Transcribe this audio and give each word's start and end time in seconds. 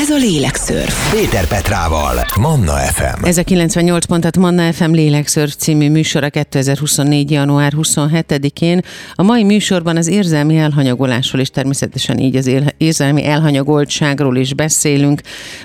Ez 0.00 0.10
a 0.10 0.16
Lélekszörf. 0.16 1.12
Péter 1.14 1.46
Petrával, 1.48 2.14
Manna 2.40 2.72
FM. 2.72 3.24
Ez 3.24 3.38
a 3.38 3.42
98 3.42 4.04
pontat 4.04 4.36
Manna 4.36 4.72
FM 4.72 4.90
Lélekszörf 4.90 5.52
című 5.54 5.90
műsora 5.90 6.28
2024. 6.28 7.30
január 7.30 7.72
27-én. 7.76 8.80
A 9.14 9.22
mai 9.22 9.44
műsorban 9.44 9.96
az 9.96 10.08
érzelmi 10.08 10.56
elhanyagolásról 10.56 11.40
és 11.40 11.50
természetesen 11.50 12.18
így 12.18 12.36
az 12.36 12.50
érzelmi 12.76 13.26
elhanyagoltságról 13.26 14.36
is 14.36 14.54
beszélünk. 14.54 15.20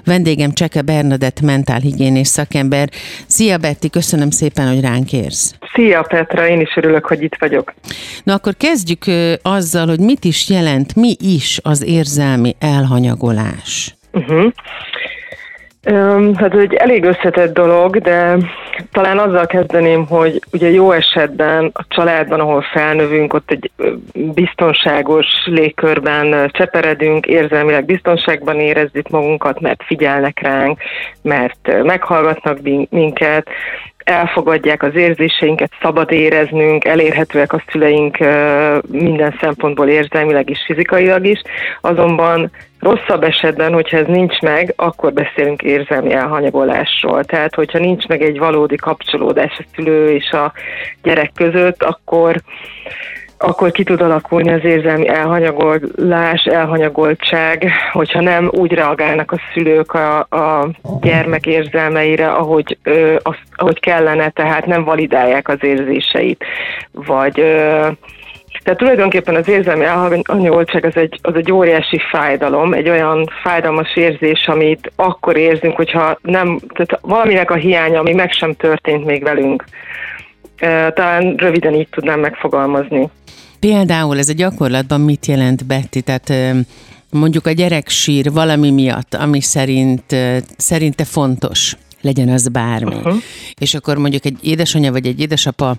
Vendégem 0.06 0.52
Cseke 0.52 0.82
Bernadett 0.82 1.42
mentálhigiénés 1.42 2.28
szakember. 2.28 2.90
Szia 3.28 3.58
Betty, 3.58 3.88
köszönöm 3.92 4.30
szépen, 4.30 4.68
hogy 4.68 4.82
ránk 4.82 5.14
érsz. 5.14 5.56
Szia 5.74 6.02
Petra, 6.02 6.48
én 6.48 6.62
is 6.62 6.76
örülök, 6.76 7.06
hogy 7.06 7.22
itt 7.24 7.36
vagyok. 7.40 7.74
Na 8.24 8.34
akkor 8.34 8.54
kezdjük 8.58 9.06
azzal, 9.42 9.88
hogy 9.88 10.00
mit 10.00 10.24
is 10.24 10.50
jelent, 10.50 10.96
mi 10.96 11.16
is 11.20 11.60
az 11.64 11.84
érzelmi 11.84 12.56
elhanyagolás. 12.60 13.96
Uh-huh. 14.16 14.52
Hát 16.36 16.54
egy 16.54 16.74
elég 16.74 17.04
összetett 17.04 17.54
dolog, 17.54 17.98
de 17.98 18.38
talán 18.92 19.18
azzal 19.18 19.46
kezdeném, 19.46 20.06
hogy 20.06 20.42
ugye 20.52 20.70
jó 20.70 20.92
esetben 20.92 21.72
a 21.74 21.86
családban, 21.88 22.40
ahol 22.40 22.62
felnövünk, 22.62 23.34
ott 23.34 23.52
egy 23.52 23.72
biztonságos 24.14 25.26
légkörben 25.46 26.50
cseperedünk, 26.54 27.26
érzelmileg 27.26 27.86
biztonságban 27.86 28.60
érezzük 28.60 29.10
magunkat, 29.10 29.60
mert 29.60 29.84
figyelnek 29.84 30.40
ránk, 30.40 30.80
mert 31.22 31.84
meghallgatnak 31.84 32.58
minket, 32.90 33.48
elfogadják 34.06 34.84
az 34.84 34.96
érzéseinket, 34.96 35.72
szabad 35.82 36.12
éreznünk, 36.12 36.86
elérhetőek 36.86 37.54
a 37.54 37.64
szüleink 37.68 38.18
minden 38.88 39.38
szempontból 39.42 39.88
érzelmileg 39.88 40.50
is, 40.50 40.64
fizikailag 40.66 41.26
is, 41.26 41.42
azonban 41.82 42.52
rosszabb 42.80 43.24
esetben, 43.24 43.74
hogyha 43.74 43.98
ez 43.98 44.08
nincs 44.08 44.40
meg, 44.40 44.74
akkor 44.76 45.14
beszélünk 45.14 45.62
érzelmi 45.62 46.14
elhanyagolásról. 46.14 47.24
Tehát, 47.24 47.56
hogyha 47.56 47.80
nincs 47.80 48.08
meg 48.08 48.22
egy 48.22 48.38
valódi 48.38 48.76
kapcsolódás 48.76 49.58
a 49.58 49.66
szülő 49.76 50.10
és 50.10 50.30
a 50.32 50.54
gyerek 51.04 51.32
között, 51.36 51.84
akkor 51.84 52.36
akkor 53.38 53.72
ki 53.72 53.84
tud 53.84 54.02
alakulni 54.02 54.52
az 54.52 54.64
érzelmi 54.64 55.08
elhanyagolás, 55.08 56.44
elhanyagoltság, 56.44 57.72
hogyha 57.92 58.22
nem 58.22 58.50
úgy 58.52 58.72
reagálnak 58.72 59.32
a 59.32 59.40
szülők 59.54 59.94
a, 59.94 60.20
a 60.20 60.70
gyermek 61.02 61.46
érzelmeire, 61.46 62.32
ahogy, 62.32 62.78
ö, 62.84 63.16
az, 63.24 63.36
ahogy 63.56 63.80
kellene, 63.80 64.30
tehát 64.30 64.66
nem 64.66 64.84
validálják 64.84 65.48
az 65.48 65.58
érzéseit, 65.62 66.44
vagy 66.92 67.40
ö, 67.40 67.88
tehát 68.64 68.80
tulajdonképpen 68.80 69.36
az 69.36 69.48
érzelmi 69.48 69.84
elhanyagoltság 69.84 70.86
az 70.86 70.96
egy, 70.96 71.20
az 71.22 71.36
egy 71.36 71.52
óriási 71.52 72.00
fájdalom, 72.12 72.74
egy 72.74 72.90
olyan 72.90 73.30
fájdalmas 73.44 73.96
érzés, 73.96 74.48
amit 74.48 74.92
akkor 74.96 75.38
érzünk, 75.38 75.76
hogyha 75.76 76.18
nem, 76.22 76.60
tehát 76.74 77.00
valaminek 77.02 77.52
a 77.52 77.56
hiánya, 77.56 78.00
ami 78.00 78.14
meg 78.14 78.32
sem 78.32 78.54
történt 78.54 79.06
még 79.06 79.24
velünk. 79.24 79.64
Talán 80.94 81.36
röviden 81.36 81.74
így 81.74 81.88
tudnám 81.90 82.20
megfogalmazni. 82.20 83.10
Például 83.60 84.18
ez 84.18 84.30
a 84.30 84.34
gyakorlatban 84.34 85.02
mit 85.02 85.26
jelent 85.26 85.66
Betty? 85.66 86.00
Tehát 86.04 86.34
mondjuk 87.10 87.48
a 87.48 87.52
gyerek 87.52 87.90
sír 87.90 88.32
valami 88.32 88.72
miatt, 88.72 89.14
ami 89.14 89.42
szerint, 89.42 90.16
szerinte 90.58 91.04
fontos, 91.04 91.78
legyen 92.02 92.30
az 92.30 92.48
bármi. 92.48 92.96
Uh-huh. 92.96 93.16
És 93.60 93.74
akkor 93.74 93.98
mondjuk 93.98 94.26
egy 94.26 94.38
édesanyja 94.42 94.92
vagy 94.92 95.06
egy 95.06 95.20
édesapa 95.20 95.76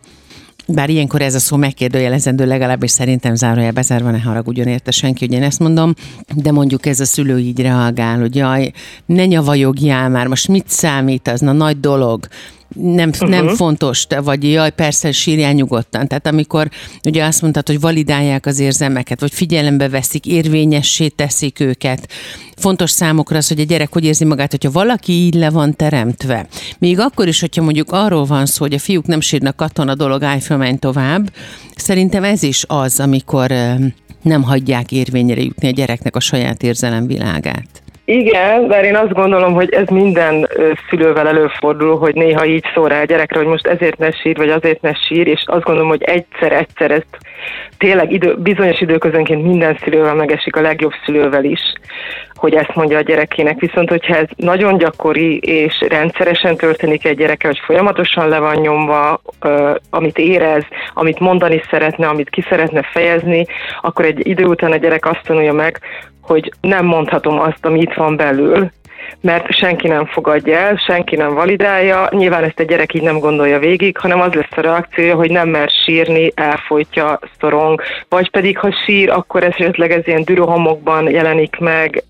bár 0.69 0.91
ilyenkor 0.91 1.23
ez 1.23 1.35
a 1.35 1.39
szó 1.39 1.57
megkérdőjelezendő, 1.57 2.47
legalábbis 2.47 2.91
szerintem 2.91 3.35
zárójel 3.35 3.73
bezárva, 3.73 4.11
ne 4.11 4.19
haragudjon 4.19 4.67
érte 4.67 4.91
senki, 4.91 5.27
hogy 5.27 5.35
én 5.35 5.43
ezt 5.43 5.59
mondom, 5.59 5.95
de 6.35 6.53
mondjuk 6.53 6.87
ez 6.87 7.01
a 7.01 7.05
szülő 7.05 7.39
így 7.39 7.61
reagál, 7.61 8.19
hogy 8.19 8.37
jaj, 8.37 8.73
ne 9.07 9.27
nyavajogjál 9.27 10.09
már, 10.09 10.27
most 10.27 10.49
mit 10.49 10.69
számít, 10.69 11.29
az 11.29 11.41
na 11.41 11.53
nagy 11.53 11.81
dolog, 11.81 12.27
nem, 12.75 13.09
uh-huh. 13.09 13.29
nem 13.29 13.49
fontos, 13.49 14.07
vagy 14.25 14.51
jaj, 14.51 14.71
persze, 14.71 15.13
sírjál 15.13 15.53
nyugodtan. 15.53 16.09
Tehát 16.09 16.27
amikor 16.27 16.71
ugye 17.05 17.25
azt 17.25 17.43
mondtad, 17.43 17.67
hogy 17.67 17.81
validálják 17.81 18.47
az 18.47 18.59
érzelmeket, 18.59 19.21
vagy 19.21 19.33
figyelembe 19.33 19.89
veszik, 19.89 20.27
érvényessé 20.27 21.09
teszik 21.09 21.61
őket. 21.61 22.09
Fontos 22.57 22.91
számokra 22.91 23.37
az, 23.37 23.49
hogy 23.49 23.61
a 23.61 23.65
gyerek 23.65 23.93
hogy 23.93 24.05
érzi 24.05 24.25
magát, 24.25 24.51
hogyha 24.51 24.71
valaki 24.71 25.13
így 25.13 25.35
le 25.35 25.51
van 25.51 25.77
teremtve. 25.77 26.47
Még 26.79 26.99
akkor 26.99 27.29
is, 27.29 27.41
hogyha 27.41 27.63
mondjuk 27.63 27.93
arról 27.93 28.25
van 28.25 28.47
szó, 28.47 28.65
hogy 28.65 28.75
a 28.75 28.79
fiúk 28.79 29.07
nem 29.07 29.21
sírnak 29.21 29.57
katona 29.57 29.95
dolog, 29.95 30.23
állj 30.23 30.41
föl, 30.41 30.57
menj 30.57 30.77
tovább. 30.77 31.33
Szerintem 31.77 32.25
ez 32.25 32.43
is 32.43 32.65
az, 32.69 33.01
amikor 33.01 33.53
nem 34.23 34.43
hagyják 34.43 34.93
érvényre 34.93 35.43
jutni 35.43 35.69
a 35.69 35.71
gyereknek 35.71 36.17
a 36.17 36.21
saját 36.21 36.63
érzelemvilágát. 36.63 37.83
Igen, 38.09 38.69
de 38.69 38.81
én 38.83 38.97
azt 38.97 39.13
gondolom, 39.13 39.53
hogy 39.53 39.73
ez 39.73 39.89
minden 39.89 40.49
szülővel 40.89 41.29
előfordul, 41.29 41.99
hogy 41.99 42.15
néha 42.15 42.45
így 42.45 42.65
szól 42.75 42.89
rá 42.89 43.01
a 43.01 43.05
gyerekre, 43.05 43.39
hogy 43.39 43.49
most 43.49 43.67
ezért 43.67 43.99
ne 43.99 44.11
sír, 44.11 44.37
vagy 44.37 44.49
azért 44.49 44.81
ne 44.81 44.95
sír, 44.95 45.27
és 45.27 45.43
azt 45.47 45.65
gondolom, 45.65 45.89
hogy 45.89 46.03
egyszer-egyszer 46.03 46.91
ezt 46.91 47.19
tényleg 47.79 48.13
idő, 48.13 48.35
bizonyos 48.37 48.81
időközönként 48.81 49.47
minden 49.47 49.79
szülővel 49.83 50.15
megesik, 50.15 50.57
a 50.57 50.61
legjobb 50.61 50.93
szülővel 51.05 51.45
is, 51.45 51.61
hogy 52.35 52.55
ezt 52.55 52.75
mondja 52.75 52.99
a 52.99 53.03
gyerekének. 53.03 53.61
Viszont, 53.61 53.89
hogyha 53.89 54.17
ez 54.17 54.29
nagyon 54.37 54.79
gyakori 54.79 55.39
és 55.39 55.85
rendszeresen 55.89 56.57
történik 56.57 57.05
egy 57.05 57.17
gyereke, 57.17 57.47
hogy 57.47 57.61
folyamatosan 57.65 58.29
le 58.29 58.39
van 58.39 58.57
nyomva, 58.57 59.21
amit 59.91 60.19
érez, 60.19 60.65
amit 60.95 61.21
mondani 61.21 61.63
szeretne, 61.71 62.09
amit 62.09 62.31
ki 62.31 62.45
szeretne 62.49 62.83
fejezni, 62.83 63.47
akkor 63.81 64.05
egy 64.05 64.27
idő 64.27 64.45
után 64.45 64.73
a 64.73 64.77
gyerek 64.77 65.07
azt 65.07 65.23
tanulja 65.25 65.53
meg, 65.53 65.81
hogy 66.27 66.53
nem 66.61 66.85
mondhatom 66.85 67.41
azt, 67.41 67.65
ami 67.65 67.81
itt 67.81 67.95
van 67.95 68.17
belül, 68.17 68.71
mert 69.21 69.53
senki 69.53 69.89
nem 69.89 70.07
fogadja 70.07 70.59
el, 70.59 70.77
senki 70.87 71.17
nem 71.17 71.35
validálja, 71.35 72.09
nyilván 72.11 72.45
ezt 72.45 72.61
a 72.61 72.63
gyerek 72.63 72.95
így 72.95 73.03
nem 73.03 73.19
gondolja 73.19 73.59
végig, 73.59 73.99
hanem 73.99 74.21
az 74.21 74.33
lesz 74.33 74.57
a 74.57 74.61
reakciója, 74.61 75.15
hogy 75.15 75.31
nem 75.31 75.49
mer 75.49 75.69
sírni, 75.85 76.33
elfolytja, 76.35 77.19
szorong, 77.41 77.83
vagy 78.09 78.31
pedig 78.31 78.59
ha 78.59 78.75
sír, 78.85 79.11
akkor 79.11 79.43
esetleg 79.43 79.91
ez 79.91 80.07
ilyen 80.07 80.25
dürohamokban 80.25 81.11
jelenik 81.11 81.57
meg, 81.59 82.05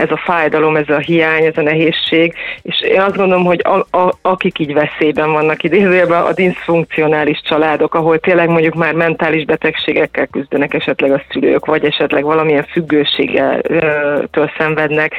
ez 0.00 0.10
a 0.10 0.20
fájdalom, 0.24 0.76
ez 0.76 0.88
a 0.88 0.98
hiány, 0.98 1.44
ez 1.44 1.56
a 1.56 1.62
nehézség, 1.62 2.34
és 2.62 2.80
én 2.80 3.00
azt 3.00 3.16
gondolom, 3.16 3.44
hogy 3.44 3.60
a, 3.64 3.96
a, 3.98 4.12
akik 4.22 4.58
így 4.58 4.72
veszélyben 4.72 5.32
vannak 5.32 5.62
idézőjelben, 5.62 6.22
a 6.22 6.32
diszfunkcionális 6.32 7.40
családok, 7.44 7.94
ahol 7.94 8.18
tényleg 8.18 8.48
mondjuk 8.48 8.74
már 8.74 8.94
mentális 8.94 9.44
betegségekkel 9.44 10.26
küzdenek 10.26 10.74
esetleg 10.74 11.12
a 11.12 11.22
szülők, 11.30 11.66
vagy 11.66 11.84
esetleg 11.84 12.24
valamilyen 12.24 12.66
függőségetől 12.70 14.50
szenvednek, 14.58 15.14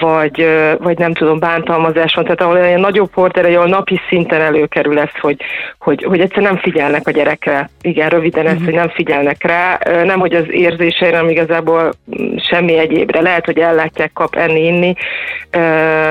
vagy, 0.00 0.46
vagy 0.78 0.98
nem 0.98 1.12
tudom, 1.12 1.38
bántalmazás 1.38 2.14
van, 2.14 2.24
tehát 2.24 2.40
ahol 2.40 2.56
olyan 2.56 2.80
nagyobb 2.80 3.10
porter, 3.10 3.44
ahol 3.44 3.66
napi 3.66 4.00
szinten 4.08 4.40
előkerül 4.40 4.98
ez, 4.98 5.10
hogy, 5.20 5.36
hogy, 5.78 6.04
hogy 6.04 6.20
egyszer 6.20 6.42
nem 6.42 6.56
figyelnek 6.56 7.06
a 7.06 7.10
gyerekre. 7.10 7.70
Igen, 7.80 8.08
röviden 8.08 8.44
ezt, 8.44 8.52
uh-huh. 8.52 8.68
hogy 8.68 8.78
nem 8.78 8.88
figyelnek 8.88 9.44
rá, 9.44 9.78
nem, 10.04 10.20
hogy 10.20 10.34
az 10.34 10.44
érzéseire, 10.50 11.16
nem 11.16 11.28
igazából 11.28 11.92
mm, 12.20 12.36
semmi 12.36 12.78
egyébre. 12.78 13.20
Lehet, 13.20 13.44
hogy 13.44 13.58
ellátják, 13.58 14.12
kap 14.12 14.34
enni, 14.34 14.66
inni, 14.66 14.94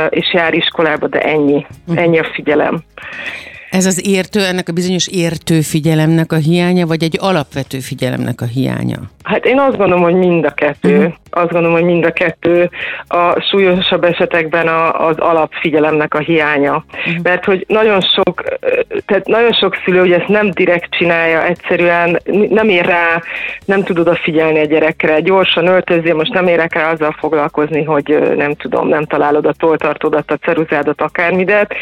és 0.09 0.34
jár 0.34 0.53
iskolába, 0.53 1.08
de 1.08 1.20
ennyi. 1.20 1.66
Uh-huh. 1.88 2.03
Ennyi 2.03 2.20
a 2.20 2.30
figyelem. 2.34 2.84
Ez 3.72 3.86
az 3.86 4.08
értő, 4.08 4.40
ennek 4.40 4.70
a 4.70 4.74
bizonyos 4.74 5.08
értő 5.08 5.62
figyelemnek 5.62 6.32
a 6.32 6.36
hiánya, 6.36 6.86
vagy 6.86 7.04
egy 7.04 7.18
alapvető 7.20 7.80
figyelemnek 7.80 8.42
a 8.42 8.46
hiánya? 8.46 9.00
Hát 9.24 9.46
én 9.46 9.59
azt 9.59 9.78
gondolom, 9.78 10.04
hogy 10.04 10.14
mind 10.14 10.46
a 10.46 10.52
kettő. 10.52 10.98
Uh-huh. 10.98 11.14
Azt 11.30 11.52
gondolom, 11.52 11.76
hogy 11.76 11.86
mind 11.86 12.06
a 12.06 12.12
kettő 12.12 12.70
a 13.08 13.40
súlyosabb 13.40 14.04
esetekben 14.04 14.68
a, 14.68 15.08
az 15.08 15.18
alapfigyelemnek 15.18 16.14
a 16.14 16.20
hiánya. 16.20 16.86
Uh-huh. 16.88 17.24
Mert 17.24 17.46
hogy 17.46 17.66
nagyon 17.68 18.02
sok, 18.02 18.44
tehát 19.06 19.28
nagyon 19.28 19.52
sok 19.54 19.78
szülő 19.86 20.02
ugye 20.02 20.18
ezt 20.18 20.28
nem 20.28 20.50
direkt 20.50 20.92
csinálja, 20.92 21.46
egyszerűen 21.46 22.20
nem 22.50 22.70
ér 22.70 22.86
rá, 22.86 23.22
nem 23.66 23.84
tud 23.84 24.00
odafigyelni 24.00 24.59
a 24.59 24.66
gyerekre, 24.66 25.20
gyorsan 25.20 25.68
öltözzél, 25.68 26.16
most 26.16 26.34
nem 26.34 26.48
érek 26.48 26.74
rá 26.74 26.92
azzal 26.92 27.16
foglalkozni, 27.20 27.84
hogy 27.84 28.34
nem 28.36 28.53
tudom, 28.53 28.88
nem 28.88 29.06
találod 29.06 29.46
a 29.46 29.53
toltartódat, 29.53 30.32
a 30.32 30.38
ceruzádat, 30.38 31.02
akármidet, 31.02 31.73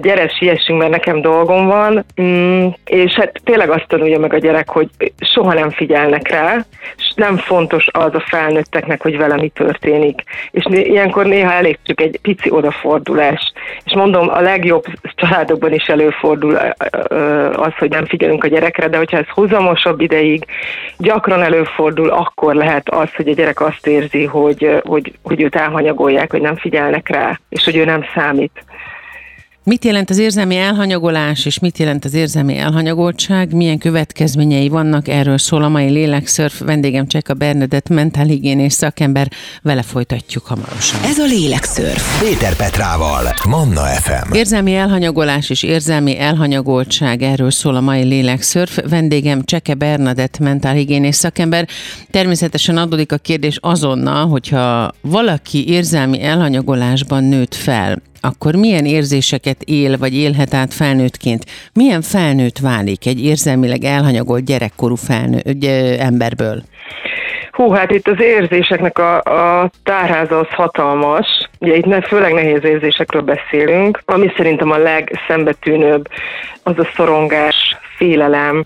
gyere, 0.00 0.28
siessünk, 0.28 0.78
mert 0.78 0.90
nekem 0.90 1.20
dolgom 1.20 1.66
van, 1.66 2.04
mm, 2.20 2.66
és 2.84 3.12
hát 3.12 3.40
tényleg 3.44 3.70
azt 3.70 3.86
tanulja 3.88 4.18
meg 4.18 4.32
a 4.32 4.38
gyerek, 4.38 4.68
hogy 4.68 4.88
soha 5.20 5.54
nem 5.54 5.70
figyelnek 5.70 6.28
rá, 6.28 6.64
és 6.96 7.12
nem 7.14 7.36
fontos 7.36 7.86
az 7.92 8.14
a 8.14 8.24
felnőtteknek, 8.26 9.02
hogy 9.02 9.16
vele 9.16 9.36
mi 9.36 9.48
történik. 9.48 10.22
És 10.50 10.64
ilyenkor 10.70 11.26
néha 11.26 11.52
elég 11.52 11.78
csak 11.82 12.00
egy 12.00 12.18
pici 12.22 12.50
odafordulás. 12.50 13.52
És 13.84 13.94
mondom, 13.94 14.28
a 14.28 14.40
legjobb 14.40 14.84
családokban 15.14 15.72
is 15.72 15.84
előfordul 15.84 16.56
az, 17.52 17.72
hogy 17.78 17.90
nem 17.90 18.04
figyelünk 18.04 18.44
a 18.44 18.48
gyerekre, 18.48 18.88
de 18.88 18.96
hogyha 18.96 19.16
ez 19.18 19.28
húzamosabb 19.28 20.00
ideig 20.00 20.44
gyakran 20.98 21.42
előfordul, 21.42 22.08
akkor 22.08 22.54
lehet 22.54 22.88
az, 22.88 23.14
hogy 23.14 23.28
a 23.28 23.34
gyerek 23.34 23.60
azt 23.60 23.86
érzi, 23.86 24.24
hogy, 24.24 24.80
hogy, 24.84 25.12
hogy 25.22 25.42
őt 25.42 25.56
elhanyagolják, 25.56 26.30
hogy 26.30 26.40
nem 26.40 26.56
figyelnek 26.56 27.08
rá, 27.08 27.40
és 27.48 27.64
hogy 27.64 27.76
ő 27.76 27.84
nem 27.84 28.04
számít. 28.14 28.64
Mit 29.68 29.84
jelent 29.84 30.10
az 30.10 30.18
érzelmi 30.18 30.56
elhanyagolás, 30.56 31.46
és 31.46 31.58
mit 31.58 31.78
jelent 31.78 32.04
az 32.04 32.14
érzelmi 32.14 32.56
elhanyagoltság? 32.56 33.54
Milyen 33.54 33.78
következményei 33.78 34.68
vannak? 34.68 35.08
Erről 35.08 35.38
szól 35.38 35.62
a 35.62 35.68
mai 35.68 35.90
Lélekszörf. 35.90 36.60
Vendégem 36.60 37.06
Cseka 37.06 37.34
Bernadett, 37.34 37.88
mentálhigiénés 37.88 38.72
szakember. 38.72 39.30
Vele 39.62 39.82
folytatjuk 39.82 40.46
hamarosan. 40.46 41.02
Ez 41.02 41.18
a 41.18 41.24
Lélekszörf. 41.24 42.22
Péter 42.22 42.56
Petrával, 42.56 43.34
Manna 43.48 43.80
FM. 43.80 44.32
Érzelmi 44.32 44.74
elhanyagolás 44.74 45.50
és 45.50 45.62
érzelmi 45.62 46.18
elhanyagoltság. 46.18 47.22
Erről 47.22 47.50
szól 47.50 47.76
a 47.76 47.80
mai 47.80 48.02
Lélekszörf. 48.02 48.78
Vendégem 48.88 49.44
Cseke 49.44 49.74
Bernadett, 49.74 50.38
mentálhigiénés 50.38 51.14
szakember. 51.14 51.68
Természetesen 52.10 52.76
adódik 52.76 53.12
a 53.12 53.16
kérdés 53.16 53.58
azonnal, 53.60 54.28
hogyha 54.28 54.92
valaki 55.00 55.68
érzelmi 55.68 56.22
elhanyagolásban 56.22 57.24
nőtt 57.24 57.54
fel, 57.54 58.02
akkor 58.20 58.54
milyen 58.54 58.84
érzéseket 58.84 59.62
él 59.62 59.98
vagy 59.98 60.14
élhet 60.14 60.54
át 60.54 60.74
felnőttként? 60.74 61.44
Milyen 61.72 62.02
felnőtt 62.02 62.58
válik 62.58 63.06
egy 63.06 63.24
érzelmileg 63.24 63.84
elhanyagolt 63.84 64.44
gyerekkorú 64.44 64.94
felnő, 64.94 65.40
emberből? 65.98 66.62
Hú, 67.56 67.70
hát 67.70 67.90
itt 67.90 68.08
az 68.08 68.20
érzéseknek 68.20 68.98
a, 68.98 69.16
a 69.16 69.70
tárháza 69.82 70.38
az 70.38 70.48
hatalmas. 70.48 71.48
Ugye 71.60 71.76
itt 71.76 71.84
ne, 71.84 72.00
főleg 72.00 72.32
nehéz 72.32 72.64
érzésekről 72.64 73.22
beszélünk. 73.22 74.02
Ami 74.04 74.32
szerintem 74.36 74.70
a 74.70 74.76
legszembetűnőbb, 74.76 76.08
az 76.62 76.78
a 76.78 76.88
szorongás, 76.96 77.76
félelem, 77.96 78.64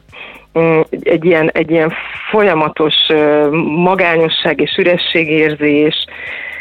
mm, 0.59 0.81
egy 1.03 1.25
ilyen, 1.25 1.51
egy 1.53 1.71
ilyen 1.71 1.93
folyamatos 2.31 2.95
magányosság 3.77 4.61
és 4.61 4.77
ürességérzés, 4.79 6.07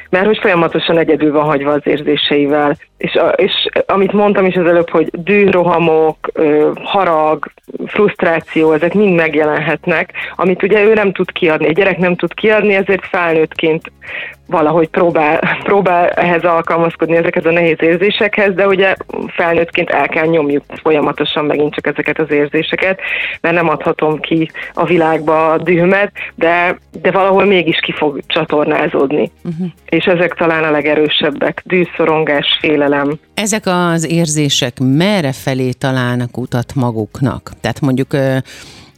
mert 0.10 0.26
hogy 0.26 0.38
folyamatosan 0.38 0.98
egyedül 0.98 1.32
van 1.32 1.44
hagyva 1.44 1.72
az 1.72 1.82
érzéseivel. 1.84 2.78
És, 2.98 3.16
a, 3.16 3.28
és 3.28 3.70
amit 3.86 4.12
mondtam 4.12 4.46
is 4.46 4.56
az 4.56 4.66
előbb, 4.66 4.90
hogy 4.90 5.10
dűrohamok, 5.12 6.18
harag, 6.84 7.52
frusztráció, 7.86 8.72
ezek 8.72 8.94
mind 8.94 9.16
megjelenhetnek, 9.16 10.14
amit 10.36 10.64
ugye 10.64 10.84
ő 10.84 10.94
nem 10.94 11.12
tud 11.12 11.32
kiadni, 11.32 11.68
egy 11.68 11.76
gyerek 11.76 11.98
nem 11.98 12.16
tud 12.16 12.34
kiadni, 12.34 12.76
ezért 12.76 13.06
felnőttként 13.06 13.92
valahogy 14.50 14.88
próbál, 14.88 15.40
próbál 15.64 16.10
ehhez 16.10 16.44
alkalmazkodni 16.44 17.16
ezeket 17.16 17.46
a 17.46 17.52
nehéz 17.52 17.78
érzésekhez, 17.80 18.54
de 18.54 18.68
ugye 18.68 18.96
felnőttként 19.28 19.90
el 19.90 20.08
kell 20.08 20.26
nyomjuk 20.26 20.64
folyamatosan 20.82 21.46
megint 21.46 21.74
csak 21.74 21.88
ezeket 21.88 22.20
az 22.20 22.32
érzéseket, 22.32 23.00
mert 23.42 23.56
nem 23.56 23.70
adhatom 23.70 24.20
ki 24.20 24.52
a 24.74 24.86
világba 24.86 25.52
a 25.52 25.58
dühömet, 25.58 26.12
de, 26.36 26.80
de 27.02 27.12
valahol 27.12 27.46
mégis 27.46 27.80
ki 27.80 27.92
fog 27.92 28.20
csatornázódni. 28.28 29.32
Uh-huh. 29.44 29.68
És 29.86 30.06
ezek 30.06 30.34
talán 30.34 30.64
a 30.64 30.72
legerősebbek, 30.72 31.62
dűszorongás, 31.66 32.58
félelem. 32.60 33.20
Ezek 33.34 33.64
az 33.66 34.12
érzések 34.12 34.74
merre 34.80 35.32
felé 35.32 35.72
találnak 35.72 36.38
utat 36.38 36.76
maguknak? 36.76 37.52
Tehát 37.62 37.82
mondjuk 37.82 38.14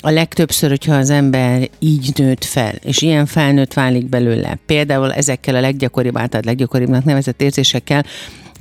a 0.01 0.09
legtöbbször, 0.09 0.69
hogyha 0.69 0.95
az 0.95 1.09
ember 1.09 1.59
így 1.79 2.11
nőtt 2.15 2.43
fel, 2.43 2.73
és 2.83 3.01
ilyen 3.01 3.25
felnőtt 3.25 3.73
válik 3.73 4.09
belőle, 4.09 4.57
például 4.65 5.13
ezekkel 5.13 5.55
a 5.55 5.59
leggyakoribb, 5.59 6.17
általad 6.17 6.45
leggyakoribbnak 6.45 7.03
nevezett 7.03 7.41
érzésekkel, 7.41 8.03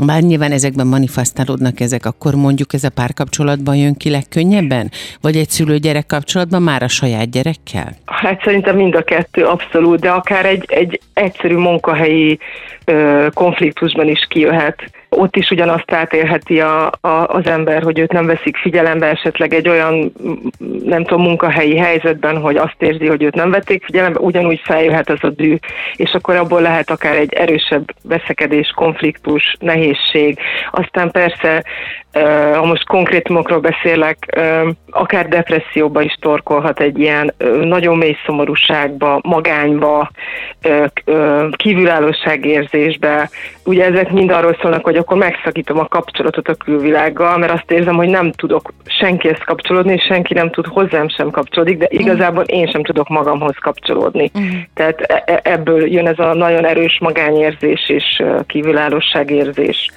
bár 0.07 0.23
nyilván 0.23 0.53
ezekben 0.53 0.87
manifestálódnak 0.87 1.81
ezek, 1.81 2.07
akkor 2.07 2.35
mondjuk 2.35 2.73
ez 2.73 2.85
a 2.85 2.91
párkapcsolatban 2.91 3.77
jön 3.77 3.95
ki 3.95 4.11
legkönnyebben? 4.11 4.91
Vagy 5.21 5.37
egy 5.37 5.49
szülő-gyerek 5.49 6.07
kapcsolatban 6.07 6.63
már 6.63 6.83
a 6.83 6.89
saját 6.89 7.31
gyerekkel? 7.31 7.97
Hát 8.05 8.43
szerintem 8.45 8.77
mind 8.77 8.95
a 8.95 9.03
kettő 9.03 9.45
abszolút, 9.45 10.01
de 10.01 10.11
akár 10.11 10.47
egy, 10.47 10.65
egy 10.69 11.01
egyszerű 11.15 11.55
munkahelyi 11.55 12.39
ö, 12.85 13.27
konfliktusban 13.35 14.09
is 14.09 14.27
kijöhet 14.29 14.91
ott 15.11 15.37
is 15.37 15.51
ugyanazt 15.51 15.93
átélheti 15.93 16.61
a, 16.61 16.87
a, 17.01 17.09
az 17.27 17.47
ember, 17.47 17.83
hogy 17.83 17.99
őt 17.99 18.13
nem 18.13 18.27
veszik 18.27 18.57
figyelembe 18.57 19.07
esetleg 19.07 19.55
egy 19.55 19.69
olyan, 19.69 20.13
nem 20.85 21.05
tudom, 21.05 21.23
munkahelyi 21.23 21.77
helyzetben, 21.77 22.41
hogy 22.41 22.57
azt 22.57 22.77
érzi, 22.79 23.07
hogy 23.07 23.23
őt 23.23 23.35
nem 23.35 23.51
vették 23.51 23.85
figyelembe, 23.85 24.19
ugyanúgy 24.19 24.61
feljöhet 24.65 25.11
ez 25.11 25.19
a 25.23 25.29
dű, 25.29 25.57
és 25.97 26.13
akkor 26.13 26.37
abból 26.37 26.61
lehet 26.61 26.91
akár 26.91 27.17
egy 27.17 27.33
erősebb 27.33 27.95
veszekedés, 28.03 28.73
konfliktus, 28.77 29.57
nehézség. 29.61 30.39
Aztán 30.71 31.11
persze, 31.11 31.65
ha 32.55 32.65
most 32.65 32.87
konkrétumokról 32.87 33.59
beszélek, 33.59 34.41
akár 34.91 35.29
depresszióba 35.29 36.03
is 36.03 36.17
torkolhat 36.21 36.81
egy 36.81 36.99
ilyen 36.99 37.35
nagyon 37.63 37.97
mély 37.97 38.17
szomorúságba, 38.27 39.21
magányba, 39.23 40.11
kívülállóságérzésbe. 41.51 43.31
Ugye 43.65 43.85
ezek 43.85 44.11
mind 44.11 44.31
arról 44.31 44.57
szólnak, 44.61 44.85
hogy 44.85 44.97
akkor 44.97 45.17
megszakítom 45.17 45.79
a 45.79 45.89
kapcsolatot 45.89 46.49
a 46.49 46.55
külvilággal, 46.55 47.39
mert 47.39 47.53
azt 47.53 47.71
érzem, 47.71 47.97
hogy 47.97 48.09
nem 48.09 48.33
tudok 48.33 48.73
senkihez 48.85 49.39
kapcsolódni, 49.45 49.93
és 49.93 50.05
senki 50.05 50.35
nem 50.35 50.51
tud 50.51 50.67
hozzám 50.67 51.09
sem 51.09 51.31
kapcsolódni, 51.31 51.77
de 51.77 51.87
igazából 51.89 52.43
én 52.43 52.67
sem 52.67 52.83
tudok 52.83 53.09
magamhoz 53.09 53.57
kapcsolódni. 53.61 54.31
Uh-huh. 54.35 54.51
Tehát 54.75 55.01
e-, 55.01 55.23
e- 55.27 55.41
ebből 55.43 55.93
jön 55.93 56.07
ez 56.07 56.19
a 56.19 56.35
nagyon 56.35 56.67
erős 56.67 56.99
magányérzés 57.01 57.89
és 57.89 58.23
kívülállóságérzés. 58.47 59.91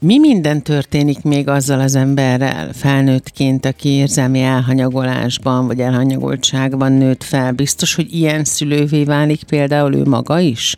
Mi 0.00 0.18
minden 0.18 0.62
történik 0.62 1.22
még 1.22 1.48
azzal 1.48 1.80
az 1.80 1.94
emberrel 1.94 2.72
felnőttként, 2.72 3.66
aki 3.66 3.88
érzelmi 3.88 4.40
elhanyagolásban 4.40 5.66
vagy 5.66 5.80
elhanyagoltságban 5.80 6.92
nőtt 6.92 7.22
fel? 7.22 7.52
Biztos, 7.52 7.94
hogy 7.94 8.14
ilyen 8.14 8.44
szülővé 8.44 9.04
válik 9.04 9.42
például 9.42 9.94
ő 9.94 10.04
maga 10.04 10.38
is? 10.38 10.76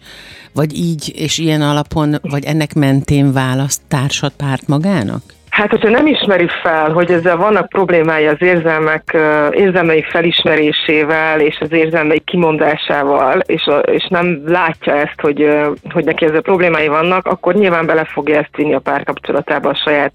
Vagy 0.52 0.78
így 0.78 1.12
és 1.16 1.38
ilyen 1.38 1.62
alapon, 1.62 2.18
vagy 2.22 2.44
ennek 2.44 2.74
mentén 2.74 3.32
választ 3.32 3.80
társat 3.88 4.32
párt 4.36 4.66
magának? 4.66 5.22
Hát, 5.50 5.70
hogyha 5.70 5.88
nem 5.88 6.06
ismeri 6.06 6.48
fel, 6.62 6.90
hogy 6.90 7.10
ezzel 7.10 7.36
vannak 7.36 7.68
problémái 7.68 8.26
az 8.26 8.36
érzelmek, 8.38 9.16
érzelmei 9.50 10.02
felismerésével 10.02 11.40
és 11.40 11.58
az 11.60 11.72
érzelmei 11.72 12.20
kimondásával, 12.20 13.40
és, 13.46 13.70
és 13.92 14.06
nem 14.08 14.42
látja 14.46 14.94
ezt, 14.94 15.20
hogy, 15.20 15.48
hogy 15.92 16.04
neki 16.04 16.24
ezzel 16.24 16.40
problémái 16.40 16.88
vannak, 16.88 17.26
akkor 17.26 17.54
nyilván 17.54 17.86
bele 17.86 18.04
fogja 18.04 18.38
ezt 18.38 18.56
vinni 18.56 18.74
a 18.74 18.78
párkapcsolatába 18.78 19.68
a 19.68 19.74
saját 19.74 20.12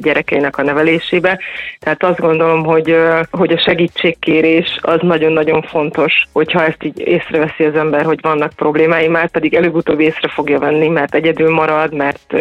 gyerekeinek 0.00 0.58
a 0.58 0.62
nevelésébe. 0.62 1.40
Tehát 1.78 2.02
azt 2.02 2.20
gondolom, 2.20 2.64
hogy, 2.64 2.96
hogy 3.30 3.52
a 3.52 3.58
segítségkérés 3.58 4.78
az 4.80 4.98
nagyon-nagyon 5.00 5.62
fontos, 5.62 6.12
hogyha 6.32 6.64
ezt 6.64 6.84
így 6.84 6.98
észreveszi 6.98 7.64
az 7.64 7.74
ember, 7.74 8.04
hogy 8.04 8.18
vannak 8.22 8.52
problémái, 8.52 9.08
már 9.08 9.30
pedig 9.30 9.54
előbb-utóbb 9.54 10.00
észre 10.00 10.28
fogja 10.28 10.58
venni, 10.58 10.88
mert 10.88 11.14
egyedül 11.14 11.54
marad, 11.54 11.94
mert 11.94 12.34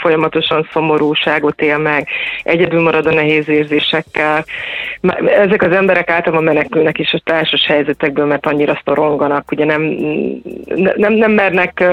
folyamatosan 0.00 0.68
szomorúságot 0.72 1.55
él 1.60 1.78
meg, 1.78 2.08
egyedül 2.42 2.82
marad 2.82 3.06
a 3.06 3.14
nehéz 3.14 3.48
érzésekkel. 3.48 4.44
Ezek 5.26 5.62
az 5.62 5.72
emberek 5.72 6.10
általában 6.10 6.44
menekülnek 6.44 6.98
is 6.98 7.12
a 7.12 7.20
társas 7.24 7.66
helyzetekből, 7.66 8.26
mert 8.26 8.46
annyira 8.46 8.80
szoronganak, 8.84 9.50
ugye 9.50 9.64
nem, 9.64 9.82
nem, 10.96 11.12
nem 11.12 11.32
mernek 11.32 11.84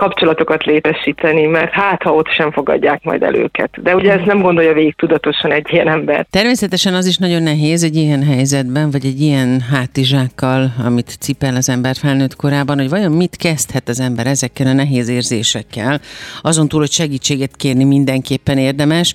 kapcsolatokat 0.00 0.64
létesíteni, 0.64 1.46
mert 1.46 1.72
hát, 1.72 2.02
ha 2.02 2.14
ott 2.14 2.28
sem 2.28 2.52
fogadják 2.52 3.02
majd 3.02 3.22
el 3.22 3.34
őket. 3.34 3.82
De 3.82 3.94
ugye 3.94 4.12
ez 4.12 4.20
nem 4.26 4.40
gondolja 4.40 4.72
végig 4.72 4.94
tudatosan 4.94 5.52
egy 5.52 5.66
ilyen 5.70 5.88
ember. 5.88 6.26
Természetesen 6.30 6.94
az 6.94 7.06
is 7.06 7.16
nagyon 7.16 7.42
nehéz 7.42 7.84
egy 7.84 7.96
ilyen 7.96 8.22
helyzetben, 8.22 8.90
vagy 8.90 9.04
egy 9.04 9.20
ilyen 9.20 9.60
hátizsákkal, 9.70 10.72
amit 10.84 11.16
cipel 11.20 11.56
az 11.56 11.68
ember 11.68 11.94
felnőtt 11.96 12.36
korában, 12.36 12.78
hogy 12.78 12.88
vajon 12.88 13.12
mit 13.12 13.36
kezdhet 13.36 13.88
az 13.88 14.00
ember 14.00 14.26
ezekkel 14.26 14.66
a 14.66 14.72
nehéz 14.72 15.08
érzésekkel, 15.08 16.00
azon 16.42 16.68
túl, 16.68 16.80
hogy 16.80 16.90
segítséget 16.90 17.56
kérni 17.56 17.84
mindenképpen 17.84 18.58
érdemes, 18.58 19.14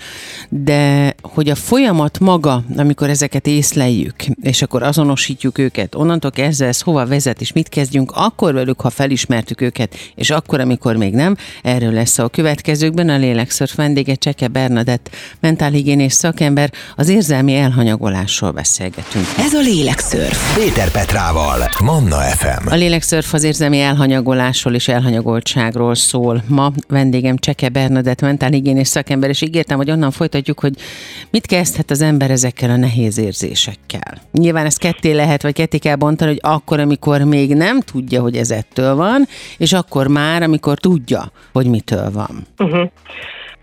de 0.50 1.14
hogy 1.22 1.50
a 1.50 1.56
folyamat 1.56 2.20
maga, 2.20 2.62
amikor 2.78 3.10
ezeket 3.10 3.48
észleljük, 3.48 4.16
és 4.42 4.62
akkor 4.62 4.84
azonosítjuk 4.84 5.58
őket, 5.58 5.96
onnantól 5.96 6.32
kezdve 6.32 6.68
ez 6.68 6.82
hova 6.82 7.06
vezet, 7.06 7.42
és 7.42 7.54
mit 7.54 7.70
kezdjünk 7.70 8.12
akkor 8.16 8.54
velük, 8.54 8.82
ha 8.82 8.90
felismertük 8.90 9.62
őket, 9.62 9.96
és 10.16 10.30
akkor, 10.30 10.60
amikor 10.60 10.75
még 10.84 11.14
nem. 11.14 11.36
Erről 11.62 11.92
lesz 11.92 12.18
a 12.18 12.28
következőkben 12.28 13.10
a 13.10 13.18
Lélekszörf 13.18 13.76
vendége 13.76 14.16
Cseke 14.16 14.48
Bernadett, 14.48 15.10
mentálhigiénés 15.40 16.14
szakember, 16.14 16.72
az 16.96 17.10
érzelmi 17.10 17.56
elhanyagolásról 17.56 18.52
beszélgetünk. 18.52 19.26
Ez 19.38 19.54
a 19.54 19.60
Lélekszörf. 19.60 20.56
Péter 20.58 20.92
Petrával, 20.92 21.70
Manna 21.84 22.18
FM. 22.18 22.68
A 22.68 22.76
Lélekszörf 22.76 23.34
az 23.34 23.44
érzelmi 23.44 23.80
elhanyagolásról 23.80 24.74
és 24.74 24.88
elhanyagoltságról 24.88 25.96
szól. 25.96 26.44
Ma 26.48 26.72
vendégem 26.88 27.38
Cseke 27.38 27.70
Bernadett, 27.70 28.22
mentálhigiénés 28.22 28.88
szakember, 28.88 29.30
és 29.30 29.42
ígértem, 29.42 29.78
hogy 29.78 29.92
onnan 29.92 30.12
folytatjuk, 30.12 30.60
hogy 30.60 30.74
mit 31.30 31.46
kezdhet 31.46 31.92
az 31.92 32.02
ember 32.02 32.32
ezekkel 32.32 32.70
a 32.70 32.76
nehéz 32.76 33.18
érzésekkel. 33.18 34.22
Nyilván 34.32 34.66
ezt 34.66 34.78
ketté 34.78 35.12
lehet, 35.12 35.42
vagy 35.42 35.54
ketté 35.54 35.78
kell 35.78 35.96
bontani, 35.96 36.30
hogy 36.30 36.40
akkor, 36.44 36.80
amikor 36.80 37.22
még 37.22 37.54
nem 37.54 37.82
tudja, 37.82 38.22
hogy 38.22 38.36
ez 38.36 38.52
ettől 38.52 38.96
van, 38.96 39.28
és 39.58 39.74
akkor 39.74 40.08
már, 40.08 40.44
amikor 40.44 40.65
tudja, 40.74 41.22
hogy 41.54 41.70
mitől 41.70 42.12
van. 42.14 42.48
Uh-huh. 42.58 42.90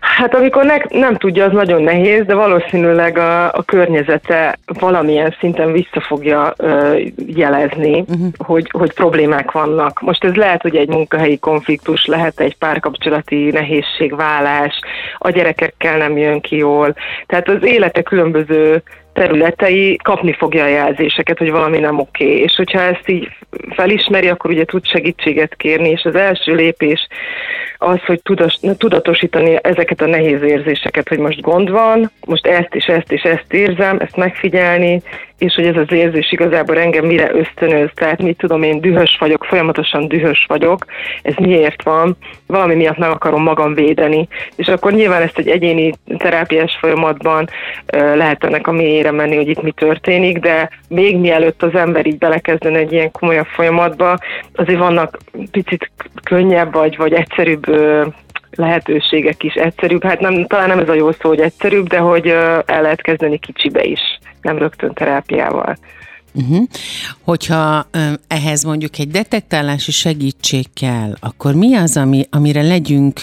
Hát 0.03 0.35
amikor 0.35 0.65
ne, 0.65 0.77
nem 0.89 1.15
tudja, 1.15 1.45
az 1.45 1.51
nagyon 1.51 1.83
nehéz, 1.83 2.25
de 2.25 2.33
valószínűleg 2.33 3.17
a, 3.17 3.53
a 3.53 3.63
környezete 3.65 4.57
valamilyen 4.65 5.35
szinten 5.39 5.71
vissza 5.71 6.01
fogja 6.01 6.53
ö, 6.57 6.99
jelezni, 7.15 7.99
uh-huh. 7.99 8.27
hogy, 8.37 8.69
hogy 8.71 8.93
problémák 8.93 9.51
vannak. 9.51 10.01
Most 10.01 10.23
ez 10.23 10.33
lehet, 10.33 10.61
hogy 10.61 10.75
egy 10.75 10.87
munkahelyi 10.87 11.37
konfliktus, 11.37 12.05
lehet 12.05 12.39
egy 12.39 12.57
párkapcsolati 12.57 13.49
nehézség, 13.51 14.15
vállás, 14.15 14.79
a 15.17 15.29
gyerekekkel 15.29 15.97
nem 15.97 16.17
jön 16.17 16.41
ki 16.41 16.55
jól. 16.55 16.95
Tehát 17.25 17.49
az 17.49 17.63
élete 17.63 18.01
különböző 18.01 18.83
területei 19.13 19.97
kapni 20.03 20.33
fogja 20.33 20.63
a 20.63 20.67
jelzéseket, 20.67 21.37
hogy 21.37 21.51
valami 21.51 21.79
nem 21.79 21.99
oké. 21.99 22.23
Okay. 22.23 22.41
És 22.41 22.55
hogyha 22.55 22.79
ezt 22.79 23.09
így 23.09 23.29
felismeri, 23.69 24.27
akkor 24.27 24.51
ugye 24.51 24.65
tud 24.65 24.85
segítséget 24.85 25.55
kérni, 25.55 25.89
és 25.89 26.03
az 26.03 26.15
első 26.15 26.55
lépés 26.55 27.07
az, 27.77 27.99
hogy 28.05 28.21
tudos, 28.21 28.55
tudatosítani 28.77 29.57
ezeket 29.61 30.01
a 30.01 30.07
nehéz 30.07 30.41
érzéseket, 30.41 31.07
hogy 31.07 31.17
most 31.17 31.41
gond 31.41 31.69
van, 31.69 32.11
most 32.25 32.47
ezt 32.47 32.75
és 32.75 32.85
ezt 32.85 33.11
és 33.11 33.21
ezt 33.21 33.53
érzem, 33.53 33.99
ezt 33.99 34.15
megfigyelni, 34.15 35.01
és 35.37 35.55
hogy 35.55 35.65
ez 35.65 35.75
az 35.75 35.91
érzés 35.91 36.31
igazából 36.31 36.79
engem 36.79 37.05
mire 37.05 37.31
ösztönöz, 37.33 37.89
tehát 37.93 38.21
mit 38.21 38.37
tudom, 38.37 38.63
én 38.63 38.81
dühös 38.81 39.17
vagyok, 39.19 39.43
folyamatosan 39.43 40.07
dühös 40.07 40.45
vagyok, 40.47 40.85
ez 41.21 41.33
miért 41.35 41.83
van, 41.83 42.17
valami 42.47 42.75
miatt 42.75 42.97
meg 42.97 43.09
akarom 43.09 43.43
magam 43.43 43.73
védeni, 43.73 44.27
és 44.55 44.67
akkor 44.67 44.91
nyilván 44.91 45.21
ezt 45.21 45.37
egy 45.37 45.47
egyéni 45.47 45.93
terápiás 46.17 46.77
folyamatban 46.79 47.49
lehet 47.91 48.43
ennek 48.43 48.67
a 48.67 48.71
mélyére 49.03 49.11
menni, 49.11 49.35
hogy 49.35 49.47
itt 49.47 49.61
mi 49.61 49.71
történik, 49.71 50.37
de 50.37 50.69
még 50.87 51.17
mielőtt 51.17 51.63
az 51.63 51.75
ember 51.75 52.05
így 52.05 52.17
belekezdene 52.17 52.77
egy 52.77 52.91
ilyen 52.91 53.11
komolyabb 53.11 53.45
folyamatba, 53.45 54.17
azért 54.55 54.79
vannak 54.79 55.17
picit 55.51 55.91
könnyebb 56.23 56.73
vagy, 56.73 56.97
vagy 56.97 57.13
egyszerűbb 57.13 57.65
lehetőségek 58.55 59.43
is 59.43 59.53
egyszerűbb. 59.53 60.03
Hát 60.03 60.19
nem, 60.19 60.45
talán 60.45 60.67
nem 60.67 60.79
ez 60.79 60.89
a 60.89 60.93
jó 60.93 61.11
szó, 61.11 61.29
hogy 61.29 61.39
egyszerűbb, 61.39 61.87
de 61.87 61.97
hogy 61.97 62.27
el 62.65 62.81
lehet 62.81 63.01
kezdeni 63.01 63.37
kicsibe 63.37 63.83
is, 63.83 63.99
nem 64.41 64.57
rögtön 64.57 64.93
terápiával. 64.93 65.75
Uh-huh. 66.33 66.67
Hogyha 67.23 67.87
ehhez 68.27 68.63
mondjuk 68.63 68.99
egy 68.99 69.07
detektálási 69.07 69.91
segítség 69.91 70.65
kell, 70.73 71.13
akkor 71.19 71.53
mi 71.53 71.75
az, 71.75 71.97
ami, 71.97 72.27
amire 72.29 72.61
legyünk, 72.61 73.21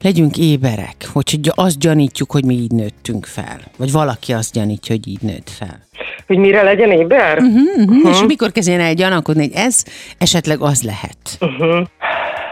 legyünk 0.00 0.38
éberek? 0.38 1.08
Hogy 1.12 1.52
azt 1.54 1.78
gyanítjuk, 1.78 2.30
hogy 2.32 2.44
mi 2.44 2.54
így 2.54 2.70
nőttünk 2.70 3.26
fel? 3.26 3.60
Vagy 3.76 3.92
valaki 3.92 4.32
azt 4.32 4.52
gyanítja, 4.52 4.94
hogy 4.94 5.08
így 5.08 5.22
nőtt 5.22 5.50
fel? 5.50 5.88
Hogy 6.26 6.38
mire 6.38 6.62
legyen 6.62 6.90
éber? 6.90 7.38
Uh-huh, 7.38 7.54
uh-huh. 7.54 7.96
Uh-huh. 7.96 8.10
És 8.10 8.22
mikor 8.26 8.52
kezdjen 8.52 8.80
el 8.80 8.94
gyanakodni, 8.94 9.42
hogy 9.42 9.54
ez 9.54 9.84
esetleg 10.18 10.60
az 10.60 10.82
lehet? 10.82 11.16
Uh-huh. 11.40 11.86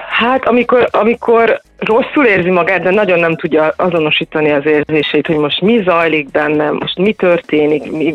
Hát 0.09 0.47
amikor, 0.47 0.88
amikor 0.93 1.62
rosszul 1.78 2.25
érzi 2.25 2.50
magát, 2.50 2.82
de 2.82 2.90
nagyon 2.90 3.18
nem 3.18 3.37
tudja 3.37 3.73
azonosítani 3.76 4.50
az 4.50 4.66
érzéseit, 4.66 5.26
hogy 5.26 5.37
most 5.37 5.61
mi 5.61 5.82
zajlik 5.85 6.30
bennem, 6.30 6.75
most 6.75 6.99
mi 6.99 7.12
történik, 7.12 7.90
mi, 7.90 8.14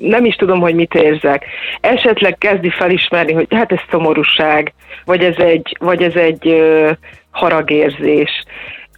nem 0.00 0.24
is 0.24 0.34
tudom, 0.34 0.60
hogy 0.60 0.74
mit 0.74 0.94
érzek. 0.94 1.44
Esetleg 1.80 2.38
kezdi 2.38 2.70
felismerni, 2.70 3.32
hogy 3.32 3.46
hát 3.50 3.72
ez 3.72 3.78
szomorúság, 3.90 4.72
vagy 5.04 5.24
ez 5.24 5.36
egy, 5.36 5.76
vagy 5.80 6.02
ez 6.02 6.14
egy 6.14 6.48
ö, 6.48 6.90
haragérzés 7.30 8.44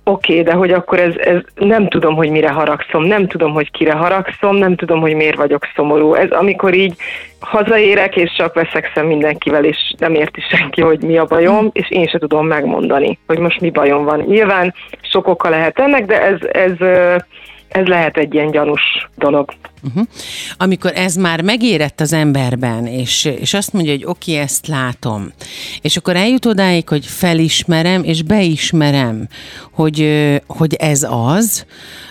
oké, 0.05 0.33
okay, 0.33 0.45
de 0.45 0.53
hogy 0.53 0.73
akkor 0.73 0.99
ez, 0.99 1.15
ez 1.17 1.39
nem 1.55 1.89
tudom, 1.89 2.15
hogy 2.15 2.31
mire 2.31 2.51
haragszom, 2.51 3.05
nem 3.05 3.27
tudom, 3.27 3.53
hogy 3.53 3.71
kire 3.71 3.93
haragszom, 3.93 4.57
nem 4.57 4.77
tudom, 4.77 5.01
hogy 5.01 5.15
miért 5.15 5.37
vagyok 5.37 5.69
szomorú. 5.75 6.15
Ez 6.15 6.31
amikor 6.31 6.75
így 6.75 6.95
hazaérek, 7.41 8.17
és 8.17 8.33
csak 8.37 8.55
veszekszem 8.55 9.07
mindenkivel, 9.07 9.65
és 9.65 9.95
nem 9.99 10.15
érti 10.15 10.41
senki, 10.41 10.81
hogy 10.81 11.03
mi 11.03 11.19
a 11.19 11.25
bajom, 11.25 11.71
és 11.73 11.91
én 11.91 12.07
se 12.07 12.19
tudom 12.19 12.47
megmondani, 12.47 13.19
hogy 13.27 13.39
most 13.39 13.61
mi 13.61 13.71
bajom 13.71 14.05
van. 14.05 14.21
Nyilván 14.21 14.75
sok 15.01 15.27
oka 15.27 15.49
lehet 15.49 15.79
ennek, 15.79 16.07
de 16.07 16.23
ez, 16.23 16.39
ez, 16.53 16.89
ez 17.69 17.87
lehet 17.87 18.17
egy 18.17 18.35
ilyen 18.35 18.51
gyanús 18.51 19.09
dolog. 19.17 19.51
Uh-huh. 19.85 20.07
Amikor 20.57 20.93
ez 20.95 21.15
már 21.15 21.41
megérett 21.41 22.01
az 22.01 22.13
emberben, 22.13 22.87
és, 22.87 23.25
és 23.25 23.55
azt 23.55 23.73
mondja, 23.73 23.93
hogy 23.93 24.05
oké, 24.05 24.35
ezt 24.35 24.67
látom, 24.67 25.33
és 25.81 25.97
akkor 25.97 26.17
eljut 26.17 26.47
odáig, 26.47 26.89
hogy 26.89 27.07
felismerem, 27.07 28.05
és 28.05 28.23
beismerem, 28.23 29.29
hogy, 29.73 30.09
hogy 30.47 30.75
ez 30.75 31.07
az, 31.11 31.65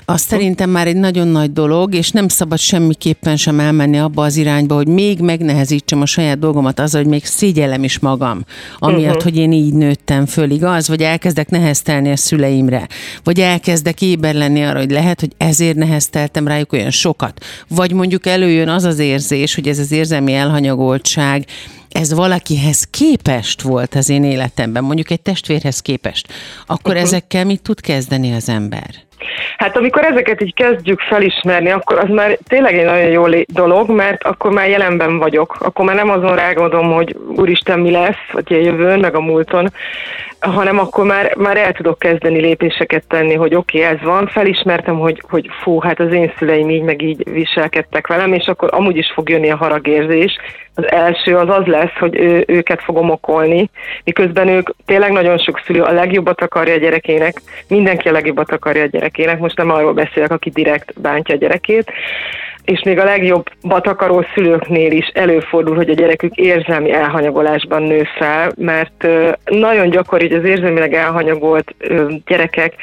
az 0.05 0.21
szerintem 0.21 0.69
már 0.69 0.87
egy 0.87 0.95
nagyon 0.95 1.27
nagy 1.27 1.53
dolog, 1.53 1.95
és 1.95 2.09
nem 2.09 2.27
szabad 2.27 2.59
semmiképpen 2.59 3.37
sem 3.37 3.59
elmenni 3.59 3.99
abba 3.99 4.23
az 4.23 4.35
irányba, 4.37 4.75
hogy 4.75 4.87
még 4.87 5.19
megnehezítsem 5.19 6.01
a 6.01 6.05
saját 6.05 6.39
dolgomat 6.39 6.79
azzal, 6.79 7.01
hogy 7.01 7.09
még 7.09 7.25
szégyellem 7.25 7.83
is 7.83 7.99
magam, 7.99 8.45
amiatt, 8.77 9.07
uh-huh. 9.07 9.23
hogy 9.23 9.37
én 9.37 9.51
így 9.51 9.73
nőttem 9.73 10.25
föl, 10.25 10.49
igaz? 10.49 10.87
Vagy 10.87 11.01
elkezdek 11.01 11.49
neheztelni 11.49 12.11
a 12.11 12.15
szüleimre, 12.15 12.87
vagy 13.23 13.39
elkezdek 13.39 14.01
éber 14.01 14.33
lenni 14.33 14.63
arra, 14.63 14.79
hogy 14.79 14.91
lehet, 14.91 15.19
hogy 15.19 15.31
ezért 15.37 15.75
nehezteltem 15.75 16.47
rájuk 16.47 16.73
olyan 16.73 16.91
sokat, 16.91 17.45
vagy 17.67 17.91
mondjuk 17.91 18.25
előjön 18.25 18.69
az 18.69 18.83
az 18.83 18.99
érzés, 18.99 19.55
hogy 19.55 19.67
ez 19.67 19.79
az 19.79 19.91
érzelmi 19.91 20.33
elhanyagoltság, 20.33 21.45
ez 21.89 22.13
valakihez 22.13 22.83
képest 22.83 23.61
volt 23.61 23.95
az 23.95 24.09
én 24.09 24.23
életemben, 24.23 24.83
mondjuk 24.83 25.09
egy 25.09 25.21
testvérhez 25.21 25.79
képest, 25.79 26.27
akkor 26.65 26.91
uh-huh. 26.91 27.07
ezekkel 27.07 27.45
mit 27.45 27.61
tud 27.61 27.81
kezdeni 27.81 28.33
az 28.33 28.49
ember? 28.49 29.09
Hát 29.57 29.77
amikor 29.77 30.03
ezeket 30.03 30.41
így 30.41 30.53
kezdjük 30.53 30.99
felismerni, 30.99 31.71
akkor 31.71 31.97
az 31.97 32.09
már 32.09 32.37
tényleg 32.47 32.77
egy 32.77 32.85
nagyon 32.85 33.09
jó 33.09 33.25
dolog, 33.47 33.89
mert 33.89 34.23
akkor 34.23 34.51
már 34.51 34.69
jelenben 34.69 35.17
vagyok. 35.17 35.55
Akkor 35.59 35.85
már 35.85 35.95
nem 35.95 36.09
azon 36.09 36.35
rágódom, 36.35 36.91
hogy 36.91 37.15
úristen 37.35 37.79
mi 37.79 37.91
lesz, 37.91 38.31
vagy 38.31 38.53
a 38.53 38.55
jövőn, 38.55 38.99
meg 38.99 39.15
a 39.15 39.21
múlton, 39.21 39.71
hanem 40.41 40.79
akkor 40.79 41.05
már, 41.05 41.35
már 41.35 41.57
el 41.57 41.71
tudok 41.71 41.99
kezdeni 41.99 42.39
lépéseket 42.39 43.03
tenni, 43.07 43.33
hogy 43.33 43.55
oké, 43.55 43.83
okay, 43.83 43.95
ez 43.95 44.01
van, 44.03 44.27
felismertem, 44.27 44.99
hogy, 44.99 45.23
hogy 45.29 45.49
fú, 45.61 45.79
hát 45.79 45.99
az 45.99 46.13
én 46.13 46.33
szüleim 46.37 46.69
így 46.69 46.81
meg 46.81 47.01
így 47.01 47.31
viselkedtek 47.31 48.07
velem, 48.07 48.33
és 48.33 48.47
akkor 48.47 48.69
amúgy 48.71 48.97
is 48.97 49.11
fog 49.13 49.29
jönni 49.29 49.51
a 49.51 49.55
haragérzés. 49.55 50.37
Az 50.75 50.91
első 50.91 51.37
az 51.37 51.49
az 51.49 51.65
lesz, 51.65 51.97
hogy 51.99 52.19
ő, 52.19 52.43
őket 52.47 52.81
fogom 52.81 53.09
okolni, 53.09 53.69
miközben 54.03 54.47
ők 54.47 54.69
tényleg 54.85 55.11
nagyon 55.11 55.37
sok 55.37 55.61
szülő 55.65 55.81
a 55.81 55.91
legjobbat 55.91 56.41
akarja 56.41 56.73
a 56.73 56.77
gyerekének, 56.77 57.41
mindenki 57.67 58.07
a 58.07 58.11
legjobbat 58.11 58.51
akarja 58.51 58.83
a 58.83 58.87
gyerekének, 58.87 59.39
most 59.39 59.57
nem 59.57 59.71
arról 59.71 59.93
beszélek, 59.93 60.31
aki 60.31 60.49
direkt 60.49 61.01
bántja 61.01 61.35
a 61.35 61.37
gyerekét, 61.37 61.91
és 62.65 62.81
még 62.83 62.99
a 62.99 63.03
legjobb 63.03 63.45
batakaró 63.61 64.25
szülőknél 64.33 64.91
is 64.91 65.07
előfordul, 65.07 65.75
hogy 65.75 65.89
a 65.89 65.93
gyerekük 65.93 66.35
érzelmi 66.35 66.91
elhanyagolásban 66.91 67.83
nő 67.83 68.07
fel, 68.17 68.51
mert 68.57 69.07
nagyon 69.45 69.89
gyakori, 69.89 70.27
hogy 70.27 70.37
az 70.37 70.45
érzelmileg 70.45 70.93
elhanyagolt 70.93 71.75
gyerekek 72.25 72.75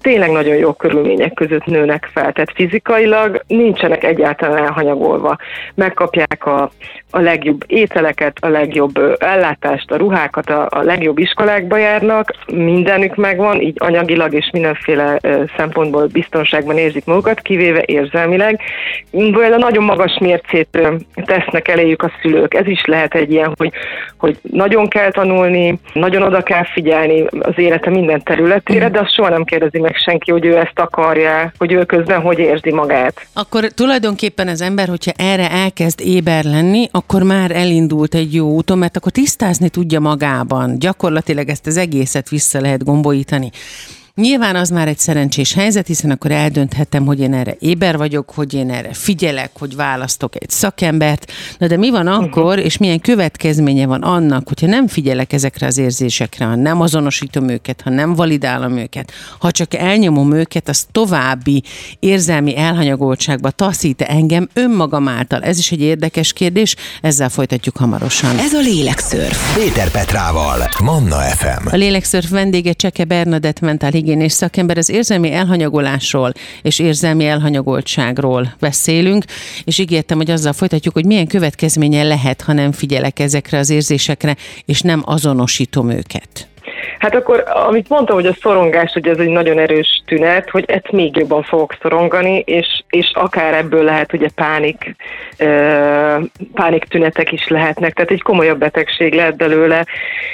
tényleg 0.00 0.30
nagyon 0.30 0.56
jó 0.56 0.72
körülmények 0.72 1.32
között 1.32 1.64
nőnek 1.64 2.08
fel, 2.12 2.32
tehát 2.32 2.52
fizikailag 2.54 3.44
nincsenek 3.46 4.04
egyáltalán 4.04 4.64
elhanyagolva. 4.64 5.36
Megkapják 5.74 6.46
a, 6.46 6.70
a 7.10 7.20
legjobb 7.20 7.64
ételeket, 7.66 8.36
a 8.40 8.48
legjobb 8.48 9.16
ellátást, 9.18 9.90
a 9.90 9.96
ruhákat, 9.96 10.50
a, 10.50 10.66
a 10.70 10.82
legjobb 10.82 11.18
iskolákba 11.18 11.76
járnak, 11.76 12.34
mindenük 12.52 13.16
megvan, 13.16 13.60
így 13.60 13.76
anyagilag 13.78 14.34
és 14.34 14.50
mindenféle 14.52 15.20
szempontból 15.56 16.06
biztonságban 16.06 16.78
érzik 16.78 17.04
magukat, 17.04 17.40
kivéve 17.40 17.82
érzelmileg. 17.86 18.60
Vagy 19.10 19.52
a 19.52 19.56
nagyon 19.56 19.84
magas 19.84 20.18
mércét 20.20 20.78
tesznek 21.24 21.68
eléjük 21.68 22.02
a 22.02 22.12
szülők. 22.22 22.54
Ez 22.54 22.66
is 22.66 22.84
lehet 22.84 23.14
egy 23.14 23.32
ilyen, 23.32 23.54
hogy, 23.56 23.72
hogy 24.16 24.38
nagyon 24.42 24.88
kell 24.88 25.10
tanulni, 25.10 25.78
nagyon 25.92 26.22
oda 26.22 26.42
kell 26.42 26.64
figyelni 26.64 27.24
az 27.40 27.54
élete 27.56 27.90
minden 27.90 28.22
területére, 28.22 28.88
de 28.88 29.00
azt 29.00 29.14
soha 29.14 29.28
nem 29.28 29.44
kérdezi 29.44 29.78
meg 29.78 29.96
senki, 29.96 30.30
hogy 30.30 30.44
ő 30.44 30.56
ezt 30.56 30.78
akarja, 30.78 31.52
hogy 31.58 31.72
ő 31.72 31.84
közben 31.84 32.20
hogy 32.20 32.38
érzi 32.38 32.72
magát. 32.72 33.26
Akkor 33.34 33.64
tulajdonképpen 33.64 34.48
az 34.48 34.60
ember, 34.60 34.88
hogyha 34.88 35.12
erre 35.16 35.50
elkezd 35.50 36.00
éber 36.00 36.44
lenni, 36.44 36.88
akkor 37.00 37.22
már 37.22 37.50
elindult 37.50 38.14
egy 38.14 38.34
jó 38.34 38.50
úton, 38.50 38.78
mert 38.78 38.96
akkor 38.96 39.12
tisztázni 39.12 39.68
tudja 39.68 40.00
magában. 40.00 40.78
Gyakorlatilag 40.78 41.48
ezt 41.48 41.66
az 41.66 41.76
egészet 41.76 42.28
vissza 42.28 42.60
lehet 42.60 42.84
gombolítani. 42.84 43.50
Nyilván 44.14 44.56
az 44.56 44.70
már 44.70 44.88
egy 44.88 44.98
szerencsés 44.98 45.52
helyzet, 45.52 45.86
hiszen 45.86 46.10
akkor 46.10 46.30
eldönthetem, 46.30 47.06
hogy 47.06 47.20
én 47.20 47.34
erre 47.34 47.56
éber 47.58 47.96
vagyok, 47.96 48.30
hogy 48.30 48.54
én 48.54 48.70
erre 48.70 48.92
figyelek, 48.92 49.50
hogy 49.58 49.76
választok 49.76 50.34
egy 50.42 50.50
szakembert. 50.50 51.32
Na 51.58 51.66
de 51.66 51.76
mi 51.76 51.90
van 51.90 52.06
mhm. 52.06 52.14
akkor, 52.14 52.58
és 52.58 52.76
milyen 52.76 53.00
következménye 53.00 53.86
van 53.86 54.02
annak, 54.02 54.48
hogyha 54.48 54.66
nem 54.66 54.86
figyelek 54.86 55.32
ezekre 55.32 55.66
az 55.66 55.78
érzésekre, 55.78 56.44
ha 56.44 56.54
nem 56.54 56.80
azonosítom 56.80 57.48
őket, 57.48 57.80
ha 57.80 57.90
nem 57.90 58.14
validálom 58.14 58.76
őket, 58.76 59.12
ha 59.38 59.50
csak 59.50 59.74
elnyomom 59.74 60.32
őket, 60.32 60.68
az 60.68 60.86
további 60.92 61.62
érzelmi 61.98 62.56
elhanyagoltságba 62.56 63.50
taszít 63.50 64.02
engem 64.02 64.48
önmagam 64.52 65.08
által. 65.08 65.42
Ez 65.42 65.58
is 65.58 65.72
egy 65.72 65.80
érdekes 65.80 66.32
kérdés, 66.32 66.76
ezzel 67.02 67.28
folytatjuk 67.28 67.76
hamarosan. 67.76 68.38
Ez 68.38 68.52
a 68.52 68.60
Lélekszörf. 68.60 69.56
Péter 69.56 69.90
Petrával, 69.90 70.68
Manna 70.82 71.16
FM. 71.16 71.66
A 71.70 71.76
Lélekszörf 71.76 72.30
vendége 72.30 72.72
Cseke 72.72 73.04
Bernadett 73.04 73.60
mentál 73.60 73.92
higiénés 74.00 74.32
szakember, 74.32 74.78
az 74.78 74.88
érzelmi 74.88 75.32
elhanyagolásról 75.32 76.32
és 76.62 76.78
érzelmi 76.78 77.26
elhanyagoltságról 77.26 78.54
beszélünk, 78.60 79.24
és 79.64 79.78
ígértem, 79.78 80.16
hogy 80.16 80.30
azzal 80.30 80.52
folytatjuk, 80.52 80.94
hogy 80.94 81.06
milyen 81.06 81.26
következménye 81.26 82.02
lehet, 82.02 82.40
ha 82.40 82.52
nem 82.52 82.72
figyelek 82.72 83.18
ezekre 83.18 83.58
az 83.58 83.70
érzésekre, 83.70 84.36
és 84.64 84.80
nem 84.80 85.02
azonosítom 85.04 85.90
őket. 85.90 86.49
Hát 86.98 87.14
akkor, 87.14 87.44
amit 87.66 87.88
mondtam, 87.88 88.16
hogy 88.16 88.26
a 88.26 88.36
szorongás, 88.40 88.92
hogy 88.92 89.08
ez 89.08 89.18
egy 89.18 89.28
nagyon 89.28 89.58
erős 89.58 90.02
tünet, 90.06 90.50
hogy 90.50 90.64
ezt 90.66 90.90
még 90.90 91.16
jobban 91.16 91.42
fogok 91.42 91.76
szorongani, 91.82 92.38
és, 92.46 92.82
és 92.90 93.10
akár 93.14 93.54
ebből 93.54 93.84
lehet 93.84 94.12
ugye 94.12 94.28
pánik, 94.34 94.96
pánik 96.54 96.84
tünetek 96.84 97.32
is 97.32 97.48
lehetnek, 97.48 97.94
tehát 97.94 98.10
egy 98.10 98.22
komolyabb 98.22 98.58
betegség 98.58 99.14
lehet 99.14 99.36
belőle, 99.36 99.86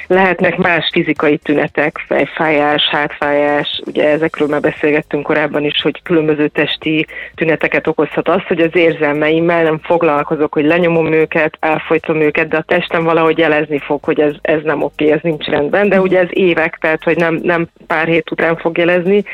lehetnek 0.06 0.56
más 0.56 0.88
fizikai 0.92 1.36
tünetek, 1.36 2.04
fejfájás, 2.06 2.82
hátfájás, 2.90 3.82
ugye 3.86 4.08
ezekről 4.08 4.48
már 4.48 4.60
beszélgettünk 4.60 5.22
korábban 5.22 5.64
is, 5.64 5.82
hogy 5.82 6.02
különböző 6.02 6.48
testi 6.48 7.06
tüneteket 7.34 7.86
okozhat 7.86 8.28
az, 8.28 8.42
hogy 8.48 8.60
az 8.60 8.70
érzelmeimmel 8.72 9.62
nem 9.62 9.78
foglalkozok, 9.82 10.52
hogy 10.52 10.64
lenyomom 10.64 11.12
őket, 11.12 11.56
elfolytom 11.60 12.20
őket, 12.20 12.48
de 12.48 12.56
a 12.56 12.62
testem 12.62 13.04
valahogy 13.04 13.38
jelezni 13.38 13.78
fog, 13.78 14.04
hogy 14.04 14.20
ez, 14.20 14.34
ez 14.42 14.60
nem 14.62 14.82
oké, 14.82 15.10
ez 15.10 15.20
nincs 15.22 15.46
rendben, 15.46 15.88
de 15.88 16.00
ugye 16.00 16.18
ez 16.18 16.28
évek, 16.47 16.79
tehát 16.81 17.03
hogy 17.03 17.17
nem, 17.17 17.38
nem 17.43 17.69
pár 17.87 18.07
hét 18.07 18.31
után 18.31 18.57
fog 18.57 18.79
jelezni. 18.79 19.25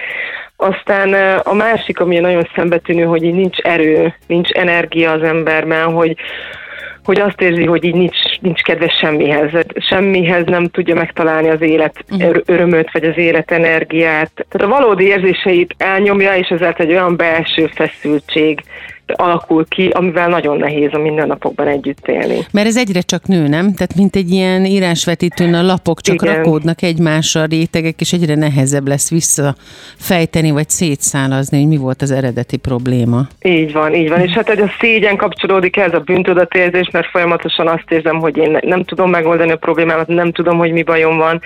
Aztán 0.57 1.38
a 1.38 1.54
másik, 1.54 2.00
ami 2.00 2.19
nagyon 2.19 2.49
szembetűnő, 2.54 3.04
hogy 3.04 3.23
így 3.23 3.35
nincs 3.35 3.59
erő, 3.59 4.14
nincs 4.26 4.50
energia 4.50 5.11
az 5.11 5.23
emberben, 5.23 5.92
hogy, 5.92 6.16
hogy 7.04 7.21
azt 7.21 7.40
érzi, 7.40 7.64
hogy 7.64 7.85
így 7.85 7.95
nincs, 7.95 8.40
nincs 8.40 8.62
kedves 8.62 8.97
semmihez. 9.00 9.50
Semmihez 9.75 10.45
nem 10.47 10.69
tudja 10.69 10.95
megtalálni 10.95 11.49
az 11.49 11.61
élet 11.61 12.04
uh-huh. 12.11 12.37
örömöt, 12.47 12.92
vagy 12.92 13.04
az 13.04 13.16
élet 13.16 13.50
energiát. 13.50 14.31
Tehát 14.35 14.73
a 14.73 14.81
valódi 14.81 15.04
érzéseit 15.04 15.75
elnyomja, 15.78 16.35
és 16.35 16.49
ezáltal 16.49 16.87
egy 16.87 16.92
olyan 16.92 17.16
belső 17.16 17.66
feszültség 17.75 18.61
alakul 19.06 19.66
ki, 19.68 19.88
amivel 19.88 20.28
nagyon 20.28 20.56
nehéz 20.56 20.88
a 20.92 20.99
mindennapokban 20.99 21.66
együtt 21.66 22.09
élni. 22.09 22.38
Mert 22.52 22.66
ez 22.66 22.76
egyre 22.76 23.00
csak 23.00 23.26
nő, 23.26 23.49
nem? 23.49 23.75
Tehát 23.75 23.94
mint 23.97 24.16
egy 24.16 24.30
ilyen 24.30 24.64
írásvetítőn 24.64 25.54
a 25.54 25.62
lapok 25.62 26.00
csak 26.00 26.23
Igen. 26.23 26.35
rakódnak 26.35 26.82
egymásra 26.82 27.40
a 27.40 27.44
rétegek, 27.44 28.00
és 28.00 28.12
egyre 28.12 28.35
nehezebb 28.35 28.88
lesz 28.88 29.11
visszafejteni, 29.11 30.50
vagy 30.50 30.68
szétszálazni, 30.68 31.59
hogy 31.59 31.68
mi 31.68 31.76
volt 31.76 32.02
az 32.02 32.11
eredeti 32.11 32.56
probléma. 32.56 33.26
Így 33.42 33.73
van, 33.73 33.94
így 33.94 34.09
van. 34.09 34.21
És 34.21 34.30
hát 34.30 34.49
egy 34.49 34.61
a 34.61 34.71
szégyen 34.80 35.16
kapcsolódik 35.16 35.76
ez 35.76 35.94
a 35.94 36.00
bűntudatérzés, 36.00 36.90
mert 36.90 37.06
folyamatosan 37.06 37.68
azt 37.68 37.90
érzem, 37.90 38.18
hogy 38.18 38.37
én 38.37 38.59
nem 38.61 38.85
tudom 38.85 39.11
megoldani 39.11 39.50
a 39.50 39.56
problémámat, 39.56 40.06
nem 40.06 40.32
tudom, 40.32 40.59
hogy 40.59 40.73
mi 40.73 40.82
bajom 40.82 41.16
van. 41.16 41.40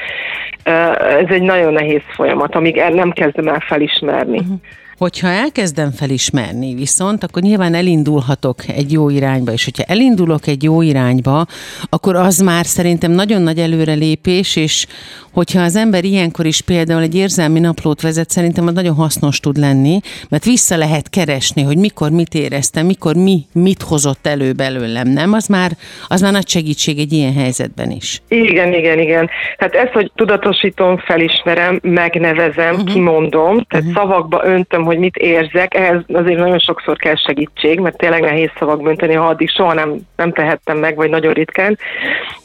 Ez 1.20 1.28
egy 1.28 1.42
nagyon 1.42 1.72
nehéz 1.72 2.02
folyamat, 2.14 2.54
amíg 2.54 2.82
nem 2.92 3.10
kezdem 3.10 3.48
el 3.48 3.62
felismerni. 3.66 4.38
Uh-huh. 4.38 4.60
Hogyha 4.98 5.28
elkezdem 5.28 5.90
felismerni 5.90 6.74
viszont, 6.74 7.24
akkor 7.24 7.42
nyilván 7.42 7.74
elindulhatok 7.74 8.68
egy 8.68 8.92
jó 8.92 9.08
irányba, 9.08 9.52
és 9.52 9.64
hogyha 9.64 9.82
elindulok 9.82 10.46
egy 10.46 10.62
jó 10.62 10.82
irányba, 10.82 11.46
akkor 11.90 12.16
az 12.16 12.38
már 12.38 12.66
szerintem 12.66 13.10
nagyon 13.10 13.42
nagy 13.42 13.58
előrelépés, 13.58 14.56
és 14.56 14.86
hogyha 15.32 15.62
az 15.62 15.76
ember 15.76 16.04
ilyenkor 16.04 16.46
is 16.46 16.60
például 16.60 17.02
egy 17.02 17.14
érzelmi 17.14 17.60
naplót 17.60 18.00
vezet, 18.00 18.30
szerintem 18.30 18.66
az 18.66 18.72
nagyon 18.72 18.94
hasznos 18.94 19.40
tud 19.40 19.56
lenni, 19.56 20.00
mert 20.28 20.44
vissza 20.44 20.76
lehet 20.76 21.10
keresni, 21.10 21.62
hogy 21.62 21.76
mikor 21.76 22.10
mit 22.10 22.34
éreztem, 22.34 22.86
mikor 22.86 23.14
mi 23.14 23.40
mit 23.52 23.82
hozott 23.82 24.26
elő 24.26 24.52
belőlem, 24.52 25.08
nem? 25.08 25.32
Az 25.32 25.46
már, 25.46 25.70
az 26.08 26.20
már 26.20 26.32
nagy 26.32 26.48
segítség 26.48 26.98
egy 26.98 27.12
ilyen 27.12 27.34
helyzetben 27.34 27.90
is. 27.90 28.22
Igen, 28.28 28.72
igen, 28.72 28.98
igen. 28.98 29.30
Tehát 29.56 29.74
ezt, 29.74 29.92
hogy 29.92 30.10
tudatosítom, 30.14 30.98
felismerem, 30.98 31.78
megnevezem, 31.82 32.74
uh-huh. 32.74 32.92
kimondom, 32.92 33.64
tehát 33.68 33.86
uh-huh. 33.86 34.02
szavakba 34.02 34.40
öntöm, 34.44 34.84
hogy 34.86 34.98
mit 34.98 35.16
érzek, 35.16 35.74
ehhez 35.74 36.00
azért 36.12 36.38
nagyon 36.38 36.58
sokszor 36.58 36.96
kell 36.96 37.16
segítség, 37.16 37.80
mert 37.80 37.96
tényleg 37.96 38.20
nehéz 38.20 38.50
szavak 38.58 38.88
önteni, 38.88 39.14
ha 39.14 39.26
addig 39.26 39.50
soha 39.50 39.74
nem, 39.74 39.96
nem 40.16 40.32
tehettem 40.32 40.78
meg, 40.78 40.96
vagy 40.96 41.10
nagyon 41.10 41.32
ritkán. 41.32 41.78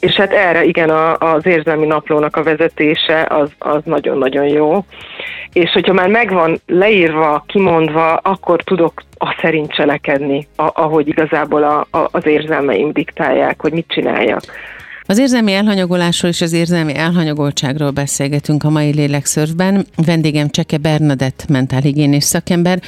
És 0.00 0.14
hát 0.14 0.32
erre 0.32 0.64
igen 0.64 0.90
a, 0.90 1.16
az 1.18 1.46
érzelmi 1.46 1.86
naplónak 1.86 2.36
a 2.36 2.42
vezetése 2.42 3.26
az, 3.28 3.50
az 3.58 3.80
nagyon-nagyon 3.84 4.46
jó. 4.46 4.84
És 5.52 5.70
hogyha 5.70 5.92
már 5.92 6.08
megvan 6.08 6.60
leírva, 6.66 7.44
kimondva, 7.46 8.14
akkor 8.14 8.62
tudok 8.62 9.02
a 9.18 9.38
szerint 9.40 9.72
cselekedni, 9.72 10.48
ahogy 10.56 11.08
igazából 11.08 11.62
a, 11.62 11.98
a, 11.98 12.08
az 12.10 12.26
érzelmeim 12.26 12.92
diktálják, 12.92 13.60
hogy 13.60 13.72
mit 13.72 13.88
csináljak. 13.88 14.42
Az 15.06 15.18
érzelmi 15.18 15.52
elhanyagolásról 15.52 16.30
és 16.30 16.40
az 16.40 16.52
érzelmi 16.52 16.94
elhanyagoltságról 16.94 17.90
beszélgetünk 17.90 18.64
a 18.64 18.70
mai 18.70 18.92
lélekszörfben. 18.94 19.86
Vendégem 19.96 20.48
Cseke 20.48 20.76
Bernadett, 20.76 21.44
mentálhigiénés 21.48 22.24
szakember. 22.24 22.82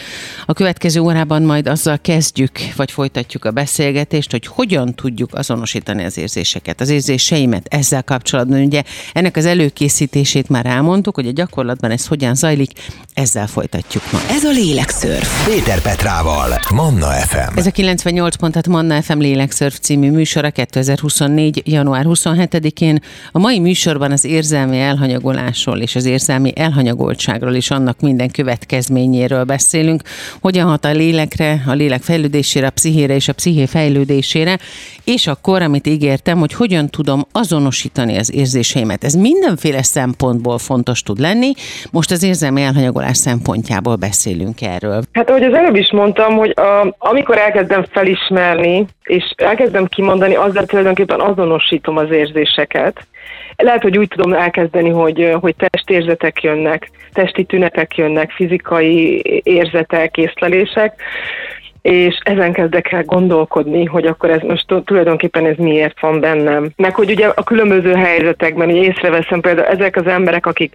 A 0.47 0.53
következő 0.53 1.01
órában 1.01 1.43
majd 1.43 1.69
azzal 1.69 1.99
kezdjük, 1.99 2.51
vagy 2.77 2.91
folytatjuk 2.91 3.45
a 3.45 3.51
beszélgetést, 3.51 4.31
hogy 4.31 4.47
hogyan 4.47 4.95
tudjuk 4.95 5.35
azonosítani 5.35 6.05
az 6.05 6.19
érzéseket, 6.19 6.81
az 6.81 6.89
érzéseimet 6.89 7.67
ezzel 7.69 8.03
kapcsolatban. 8.03 8.61
Ugye 8.61 8.83
ennek 9.13 9.37
az 9.37 9.47
előkészítését 9.47 10.49
már 10.49 10.67
elmondtuk, 10.67 11.15
hogy 11.15 11.27
a 11.27 11.33
gyakorlatban 11.33 11.91
ez 11.91 12.07
hogyan 12.07 12.35
zajlik, 12.35 12.71
ezzel 13.15 13.47
folytatjuk 13.47 14.03
ma. 14.13 14.19
Ez 14.31 14.45
a 14.45 14.51
lélekszörf. 14.51 15.47
Péter 15.47 15.83
Petrával, 15.83 16.59
Manna 16.75 17.07
FM. 17.07 17.57
Ez 17.57 17.67
a 17.67 17.71
98 17.71 18.37
pontat 18.37 18.69
Manna 18.69 19.03
FM 19.03 19.19
lélekszörf 19.19 19.79
című 19.79 20.11
műsora 20.11 20.51
2024. 20.51 21.63
január 21.65 22.03
27-én. 22.09 22.99
A 23.33 23.39
mai 23.39 23.59
műsorban 23.59 24.11
az 24.11 24.25
érzelmi 24.25 24.79
elhanyagolásról 24.79 25.79
és 25.79 25.97
az 25.97 26.05
érzelmi 26.05 26.53
elhanyagoltságról 26.57 27.55
és 27.55 27.71
annak 27.71 28.01
minden 28.01 28.31
következményéről 28.31 29.45
beszélünk. 29.45 30.03
Hogyan 30.41 30.67
hat 30.67 30.85
a 30.85 30.91
lélekre, 30.91 31.63
a 31.67 31.73
lélek 31.73 32.03
fejlődésére, 32.03 32.67
a 32.67 32.71
pszichére 32.71 33.15
és 33.15 33.29
a 33.29 33.33
psziché 33.33 33.67
fejlődésére, 33.67 34.59
és 35.05 35.27
akkor, 35.27 35.63
amit 35.63 35.87
ígértem, 35.87 36.39
hogy 36.39 36.53
hogyan 36.53 36.89
tudom 36.89 37.23
azonosítani 37.33 38.17
az 38.17 38.35
érzéseimet. 38.35 39.05
Ez 39.05 39.15
mindenféle 39.15 39.83
szempontból 39.83 40.59
fontos 40.59 41.03
tud 41.03 41.19
lenni. 41.19 41.53
Most 41.91 42.11
az 42.11 42.23
érzelmi 42.23 42.63
elhanyagolás 42.63 43.17
szempontjából 43.17 43.97
beszélünk 43.97 44.63
erről. 44.63 45.03
Hát 45.13 45.29
ahogy 45.29 45.43
az 45.43 45.55
előbb 45.55 45.77
is 45.77 45.93
mondtam, 45.93 46.37
hogy 46.37 46.55
a, 46.57 46.95
amikor 46.99 47.39
elkezdem 47.39 47.85
felismerni, 47.91 48.87
és 49.05 49.25
elkezdem 49.37 49.87
kimondani, 49.87 50.35
azzal 50.35 50.65
tulajdonképpen 50.65 51.21
azonosítom 51.21 51.94
az 51.97 52.11
érzéseket. 52.11 53.07
Lehet, 53.57 53.83
hogy 53.83 53.99
úgy 53.99 54.09
tudom 54.09 54.33
elkezdeni, 54.33 54.91
hogy, 54.91 55.37
hogy 55.41 55.55
testérzetek 55.57 56.43
jönnek, 56.43 56.91
testi 57.13 57.45
tünetek 57.45 57.97
jönnek, 57.97 58.31
fizikai 58.31 59.23
érzetek, 59.45 60.17
észlelések, 60.17 61.03
és 61.85 62.19
ezen 62.23 62.53
kezdek 62.53 62.93
el 62.93 63.03
gondolkodni, 63.05 63.85
hogy 63.85 64.07
akkor 64.07 64.31
ez 64.31 64.41
most 64.41 64.67
tulajdonképpen 64.85 65.47
ez 65.47 65.57
miért 65.57 66.01
van 66.01 66.21
bennem. 66.21 66.71
Meg 66.77 66.95
hogy 66.95 67.11
ugye 67.11 67.27
a 67.27 67.43
különböző 67.43 67.95
helyzetekben 67.95 68.69
ugye 68.69 68.83
észreveszem 68.83 69.41
például 69.41 69.67
ezek 69.67 69.97
az 69.97 70.07
emberek, 70.07 70.47
akik 70.47 70.75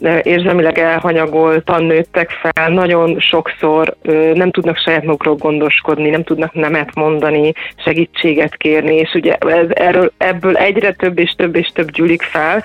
e, 0.00 0.20
érzelmileg 0.22 0.78
elhanyagoltan 0.78 1.84
nőttek 1.84 2.30
fel, 2.30 2.68
nagyon 2.68 3.20
sokszor 3.20 3.96
nem 4.34 4.50
tudnak 4.50 4.76
saját 4.76 5.04
magukról 5.04 5.34
gondoskodni, 5.34 6.08
nem 6.08 6.24
tudnak 6.24 6.52
nemet 6.52 6.94
mondani, 6.94 7.52
segítséget 7.84 8.56
kérni, 8.56 8.94
és 8.94 9.14
ugye 9.14 9.34
ez, 9.34 9.66
erről, 9.68 10.12
ebből 10.16 10.56
egyre 10.56 10.92
több 10.92 11.18
és 11.18 11.30
több 11.36 11.56
és 11.56 11.70
több 11.74 11.90
gyűlik 11.90 12.22
fel, 12.22 12.64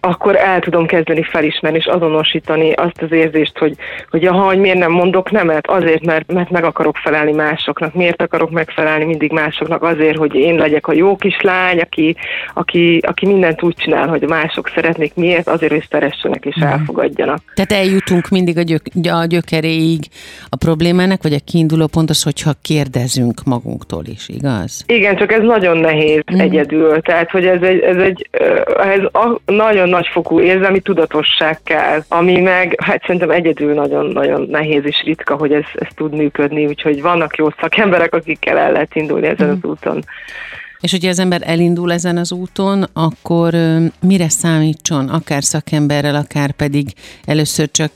akkor 0.00 0.36
el 0.36 0.60
tudom 0.60 0.86
kezdeni 0.86 1.22
felismerni 1.22 1.78
és 1.78 1.86
azonosítani 1.86 2.72
azt 2.72 3.02
az 3.02 3.12
érzést, 3.12 3.58
hogy, 3.58 3.74
hogy 4.10 4.24
aha, 4.24 4.44
hogy 4.44 4.58
miért 4.58 4.78
nem 4.78 4.92
mondok 4.92 5.30
nemet, 5.30 5.66
azért, 5.66 6.04
mert, 6.04 6.32
mert 6.32 6.50
meg 6.50 6.64
akarok 6.64 6.96
felelni 6.96 7.18
megfelelni 7.24 7.50
másoknak. 7.50 7.94
Miért 7.94 8.22
akarok 8.22 8.50
megfelelni 8.50 9.04
mindig 9.04 9.32
másoknak? 9.32 9.82
Azért, 9.82 10.16
hogy 10.16 10.34
én 10.34 10.54
legyek 10.54 10.86
a 10.86 10.92
jó 10.92 11.16
kislány, 11.16 11.78
aki, 11.78 12.16
aki, 12.54 13.00
aki 13.06 13.26
mindent 13.26 13.62
úgy 13.62 13.74
csinál, 13.74 14.08
hogy 14.08 14.22
mások 14.22 14.70
szeretnék. 14.74 15.14
Miért? 15.14 15.48
Azért, 15.48 15.72
hogy 15.72 15.86
szeressenek 15.90 16.44
és 16.44 16.56
mhm. 16.56 16.66
elfogadjanak. 16.66 17.42
Tehát 17.54 17.72
eljutunk 17.72 18.28
mindig 18.28 18.58
a, 18.58 18.62
gyök, 18.62 18.82
a 19.10 19.24
gyökeréig 19.26 20.00
a 20.48 20.56
problémának, 20.56 21.22
vagy 21.22 21.32
a 21.32 21.38
kiinduló 21.44 21.86
pont 21.86 22.10
az, 22.10 22.22
hogyha 22.22 22.50
kérdezünk 22.62 23.44
magunktól 23.44 24.04
is, 24.06 24.28
igaz? 24.28 24.84
Igen, 24.86 25.16
csak 25.16 25.32
ez 25.32 25.42
nagyon 25.42 25.76
nehéz 25.76 26.22
mm. 26.34 26.38
egyedül. 26.38 27.00
Tehát, 27.00 27.30
hogy 27.30 27.46
ez 27.46 27.62
egy, 27.62 27.80
ez 27.80 27.96
egy 27.96 28.28
ez 28.80 29.02
a 29.12 29.40
nagyon 29.46 29.88
nagyfokú 29.88 30.40
érzelmi 30.40 30.80
tudatosság 30.80 31.62
kell, 31.62 32.00
ami 32.08 32.40
meg, 32.40 32.74
hát 32.82 33.00
szerintem 33.00 33.30
egyedül 33.30 33.74
nagyon-nagyon 33.74 34.46
nehéz 34.50 34.82
és 34.84 35.02
ritka, 35.04 35.36
hogy 35.36 35.52
ez, 35.52 35.64
ez 35.74 35.88
tud 35.94 36.14
működni, 36.14 36.66
úgyhogy 36.66 37.02
vannak 37.10 37.36
jó 37.36 37.48
szakemberek, 37.60 38.14
akikkel 38.14 38.58
el 38.58 38.72
lehet 38.72 38.94
indulni 38.94 39.26
ezen 39.26 39.48
mm. 39.48 39.50
az 39.50 39.64
úton. 39.64 40.04
És 40.80 40.90
hogyha 40.90 41.08
az 41.08 41.18
ember 41.18 41.40
elindul 41.44 41.92
ezen 41.92 42.16
az 42.16 42.32
úton, 42.32 42.84
akkor 42.92 43.54
mire 44.00 44.28
számítson, 44.28 45.08
akár 45.08 45.42
szakemberrel, 45.42 46.14
akár 46.14 46.50
pedig 46.52 46.86
először 47.24 47.70
csak 47.70 47.92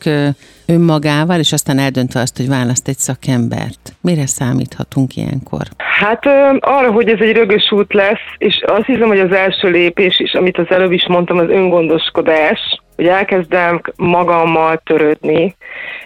önmagával, 0.67 1.39
és 1.39 1.53
aztán 1.53 1.79
eldöntve 1.79 2.21
azt, 2.21 2.37
hogy 2.37 2.49
választ 2.49 2.89
egy 2.89 2.99
szakembert. 2.99 3.93
Mire 4.01 4.27
számíthatunk 4.27 5.17
ilyenkor? 5.17 5.63
Hát 5.77 6.27
arra, 6.59 6.93
hogy 6.93 7.09
ez 7.09 7.21
egy 7.21 7.33
rögös 7.33 7.73
út 7.73 7.93
lesz, 7.93 8.27
és 8.39 8.63
azt 8.67 8.87
hiszem, 8.87 9.09
hogy 9.09 9.21
az 9.21 9.33
első 9.33 9.71
lépés 9.71 10.21
is, 10.21 10.33
amit 10.33 10.59
az 10.59 10.71
előbb 10.71 10.93
is 10.93 11.07
mondtam, 11.09 11.39
az 11.39 11.49
öngondoskodás, 11.49 12.61
hogy 12.97 13.07
elkezdem 13.07 13.81
magammal 13.97 14.81
törődni, 14.85 15.57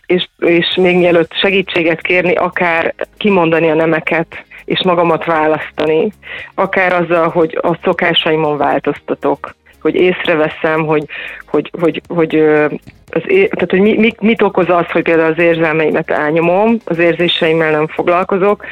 és, 0.06 0.28
és 0.38 0.74
még 0.76 0.96
mielőtt 0.96 1.32
segítséget 1.34 2.00
kérni, 2.00 2.34
akár 2.34 2.94
kimondani 3.16 3.70
a 3.70 3.74
nemeket, 3.74 4.44
és 4.64 4.82
magamat 4.84 5.24
választani, 5.24 6.12
akár 6.54 6.92
azzal, 6.92 7.28
hogy 7.28 7.58
a 7.62 7.78
szokásaimon 7.82 8.56
változtatok, 8.56 9.54
hogy 9.80 9.94
észreveszem, 9.94 10.86
hogy, 10.86 11.04
hogy, 11.50 11.70
hogy, 11.80 12.00
hogy 12.08 12.34
az, 13.10 13.22
tehát, 13.26 13.70
hogy 13.70 13.80
mi, 13.80 13.96
mi, 13.98 14.14
mit 14.20 14.42
okoz 14.42 14.68
az, 14.68 14.90
hogy 14.90 15.02
például 15.02 15.32
az 15.32 15.38
érzelmeimet 15.38 16.10
elnyomom, 16.10 16.76
az 16.84 16.98
érzéseimmel 16.98 17.70
nem 17.70 17.86
foglalkozok, 17.86 18.64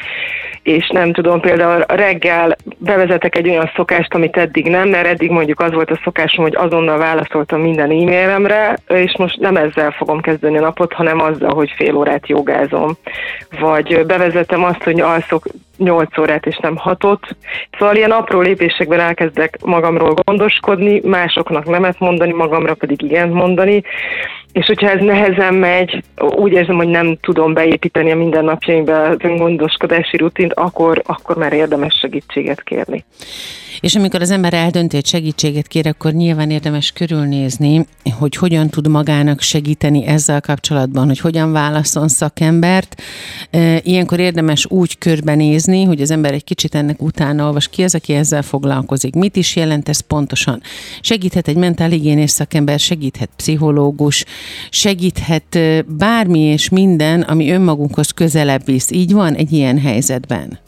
és 0.62 0.88
nem 0.88 1.12
tudom, 1.12 1.40
például 1.40 1.84
reggel 1.86 2.56
bevezetek 2.78 3.36
egy 3.36 3.48
olyan 3.48 3.70
szokást, 3.74 4.14
amit 4.14 4.36
eddig 4.36 4.68
nem, 4.68 4.88
mert 4.88 5.06
eddig 5.06 5.30
mondjuk 5.30 5.60
az 5.60 5.72
volt 5.72 5.90
a 5.90 6.00
szokásom, 6.04 6.44
hogy 6.44 6.56
azonnal 6.56 6.98
válaszoltam 6.98 7.60
minden 7.60 7.90
e-mailemre, 7.90 8.78
és 8.88 9.16
most 9.18 9.38
nem 9.38 9.56
ezzel 9.56 9.90
fogom 9.90 10.20
kezdeni 10.20 10.58
a 10.58 10.60
napot, 10.60 10.92
hanem 10.92 11.20
azzal, 11.20 11.54
hogy 11.54 11.72
fél 11.76 11.96
órát 11.96 12.28
jogázom. 12.28 12.96
Vagy 13.60 14.06
bevezetem 14.06 14.64
azt, 14.64 14.82
hogy 14.82 15.00
alszok 15.00 15.44
8 15.76 16.18
órát 16.18 16.46
és 16.46 16.56
nem 16.56 16.76
6 16.76 17.04
Szóval 17.78 17.96
ilyen 17.96 18.10
apró 18.10 18.40
lépésekben 18.40 19.00
elkezdek 19.00 19.58
magamról 19.64 20.14
gondoskodni, 20.24 21.00
másoknak 21.04 21.68
nemet 21.68 21.98
mondani, 21.98 22.32
magamra 22.32 22.74
pedig 22.74 23.02
igent 23.02 23.32
mondani, 23.32 23.82
és 24.52 24.66
hogyha 24.66 24.90
ez 24.90 25.00
nehezen 25.00 25.54
megy, 25.54 26.02
úgy 26.16 26.52
érzem, 26.52 26.76
hogy 26.76 26.88
nem 26.88 27.16
tudom 27.20 27.54
beépíteni 27.54 28.10
a 28.10 28.16
mindennapjaimba 28.16 29.02
az 29.02 29.16
öngondoskodási 29.22 30.16
rutint, 30.16 30.52
akkor, 30.52 31.02
akkor 31.06 31.36
már 31.36 31.52
érdemes 31.52 31.94
segítséget 32.00 32.62
kérni. 32.62 33.04
És 33.80 33.94
amikor 33.94 34.20
az 34.20 34.30
ember 34.30 34.54
eldönti, 34.54 34.94
hogy 34.94 35.06
segítséget 35.06 35.66
kér, 35.66 35.86
akkor 35.86 36.12
nyilván 36.12 36.50
érdemes 36.50 36.92
körülnézni, 36.92 37.86
hogy 38.18 38.36
hogyan 38.36 38.68
tud 38.68 38.88
magának 38.88 39.40
segíteni 39.40 40.06
ezzel 40.06 40.40
kapcsolatban, 40.40 41.06
hogy 41.06 41.20
hogyan 41.20 41.52
válaszol 41.52 42.08
szakembert. 42.08 43.02
Ilyenkor 43.82 44.20
érdemes 44.20 44.66
úgy 44.70 44.98
körbenézni, 44.98 45.84
hogy 45.84 46.00
az 46.00 46.10
ember 46.10 46.32
egy 46.32 46.44
kicsit 46.44 46.74
ennek 46.74 47.02
utána 47.02 47.46
olvas 47.46 47.68
ki 47.68 47.82
az, 47.82 47.94
aki 47.94 48.14
ezzel 48.14 48.42
foglalkozik. 48.42 49.14
Mit 49.14 49.36
is 49.36 49.56
jelent 49.56 49.88
ez 49.88 50.00
pontosan? 50.00 50.60
Segíthet 51.00 51.48
egy 51.48 51.56
mentálhigiénés 51.56 52.30
szakember, 52.30 52.78
segíthet 52.78 53.30
pszichológus, 53.36 54.24
segíthet 54.70 55.58
bármi 55.86 56.40
és 56.40 56.68
minden, 56.68 57.20
ami 57.20 57.50
önmagunkhoz 57.50 58.10
közelebb 58.10 58.64
visz. 58.64 58.90
Így 58.90 59.12
van 59.12 59.34
egy 59.34 59.52
ilyen 59.52 59.78
helyzetben? 59.78 60.58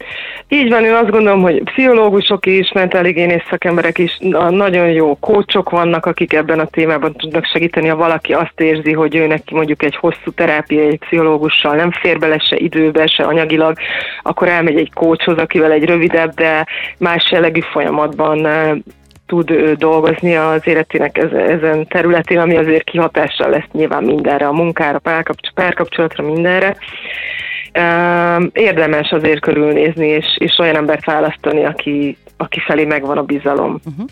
Így 0.49 0.68
van, 0.68 0.85
én 0.85 0.92
azt 0.92 1.11
gondolom, 1.11 1.42
hogy 1.42 1.62
pszichológusok 1.62 2.47
is, 2.47 2.71
mentálhigiénész 2.98 3.46
szakemberek 3.50 3.98
is, 3.98 4.18
nagyon 4.50 4.90
jó 4.90 5.16
kócsok 5.16 5.70
vannak, 5.70 6.06
akik 6.06 6.32
ebben 6.32 6.61
a 6.61 6.66
témában 6.66 7.12
tudnak 7.12 7.44
segíteni, 7.44 7.88
ha 7.88 7.96
valaki 7.96 8.32
azt 8.32 8.61
érzi, 8.61 8.92
hogy 8.92 9.16
ő 9.16 9.26
neki 9.26 9.54
mondjuk 9.54 9.82
egy 9.82 9.96
hosszú 9.96 10.30
terápia 10.34 10.82
egy 10.82 10.98
pszichológussal 10.98 11.74
nem 11.74 11.90
fér 11.90 12.18
bele 12.18 12.38
se 12.38 12.56
időbe, 12.56 13.06
se 13.06 13.24
anyagilag, 13.24 13.76
akkor 14.22 14.48
elmegy 14.48 14.76
egy 14.76 14.92
kócshoz, 14.94 15.38
akivel 15.38 15.72
egy 15.72 15.84
rövidebb, 15.84 16.34
de 16.34 16.66
más 16.98 17.30
jellegű 17.30 17.61
folyamatban 17.61 18.46
tud 19.26 19.52
dolgozni 19.76 20.37
az 20.37 20.66
életének 20.66 21.18
ezen 21.32 21.87
területén, 21.87 22.38
ami 22.38 22.56
azért 22.56 22.84
kihatással 22.84 23.50
lesz 23.50 23.68
nyilván 23.72 24.04
mindenre, 24.04 24.46
a 24.46 24.52
munkára, 24.52 25.00
párkapcsolatra, 25.54 26.24
mindenre. 26.24 26.76
Érdemes 28.52 29.11
azért 29.11 29.40
körülnézni, 29.40 30.06
és, 30.06 30.26
és 30.38 30.58
olyan 30.58 30.76
embert 30.76 31.04
választani, 31.04 31.64
aki, 31.64 32.16
aki 32.38 32.61
felé 32.66 32.85
megvan 32.85 33.18
a 33.18 33.22
bizalom. 33.22 33.81
Uh-huh. 33.85 34.07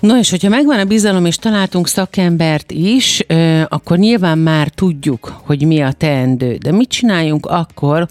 No, 0.00 0.18
és 0.18 0.30
hogyha 0.30 0.48
megvan 0.48 0.78
a 0.78 0.84
bizalom, 0.84 1.24
és 1.24 1.36
találtunk 1.36 1.88
szakembert 1.88 2.72
is, 2.72 3.24
akkor 3.68 3.98
nyilván 3.98 4.38
már 4.38 4.68
tudjuk, 4.68 5.40
hogy 5.44 5.66
mi 5.66 5.80
a 5.80 5.92
teendő. 5.92 6.56
De 6.56 6.72
mit 6.72 6.88
csináljunk 6.88 7.46
akkor, 7.46 8.06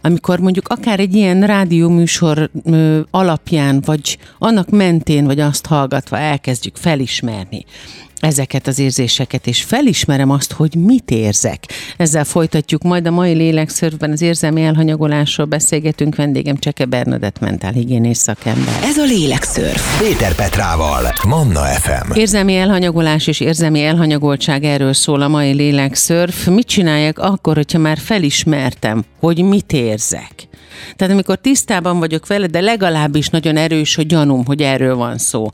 amikor 0.00 0.38
mondjuk 0.38 0.68
akár 0.68 1.00
egy 1.00 1.14
ilyen 1.14 1.46
rádióműsor 1.46 2.50
alapján, 3.10 3.80
vagy 3.84 4.18
annak 4.38 4.70
mentén, 4.70 5.24
vagy 5.24 5.40
azt 5.40 5.66
hallgatva 5.66 6.18
elkezdjük 6.18 6.76
felismerni, 6.76 7.64
ezeket 8.22 8.66
az 8.66 8.78
érzéseket, 8.78 9.46
és 9.46 9.62
felismerem 9.62 10.30
azt, 10.30 10.52
hogy 10.52 10.74
mit 10.74 11.10
érzek. 11.10 11.64
Ezzel 11.96 12.24
folytatjuk 12.24 12.82
majd 12.82 13.06
a 13.06 13.10
mai 13.10 13.32
lélekszörfben 13.32 14.10
az 14.10 14.22
érzelmi 14.22 14.62
elhanyagolásról 14.62 15.46
beszélgetünk. 15.46 16.16
Vendégem 16.16 16.56
Cseke 16.56 16.84
Bernadett 16.84 17.38
mentálhigiénész 17.38 18.18
szakember. 18.18 18.74
Ez 18.82 18.96
a 18.96 19.04
lélekszörf. 19.04 20.00
Péter 20.00 20.34
Petrával, 20.34 21.12
Manna 21.28 21.60
FM. 21.60 22.12
Érzelmi 22.14 22.56
elhanyagolás 22.56 23.26
és 23.26 23.40
érzelmi 23.40 23.84
elhanyagoltság, 23.84 24.64
erről 24.64 24.92
szól 24.92 25.22
a 25.22 25.28
mai 25.28 25.52
lélekszörf. 25.52 26.46
Mit 26.46 26.66
csináljak 26.66 27.18
akkor, 27.18 27.56
hogyha 27.56 27.78
már 27.78 27.98
felismertem, 27.98 29.04
hogy 29.20 29.42
mit 29.42 29.72
érzek? 29.72 30.48
Tehát 30.96 31.12
amikor 31.12 31.36
tisztában 31.36 31.98
vagyok 31.98 32.26
vele, 32.26 32.46
de 32.46 32.60
legalábbis 32.60 33.28
nagyon 33.28 33.56
erős 33.56 33.98
a 33.98 34.02
gyanúm, 34.02 34.44
hogy 34.44 34.62
erről 34.62 34.96
van 34.96 35.18
szó. 35.18 35.50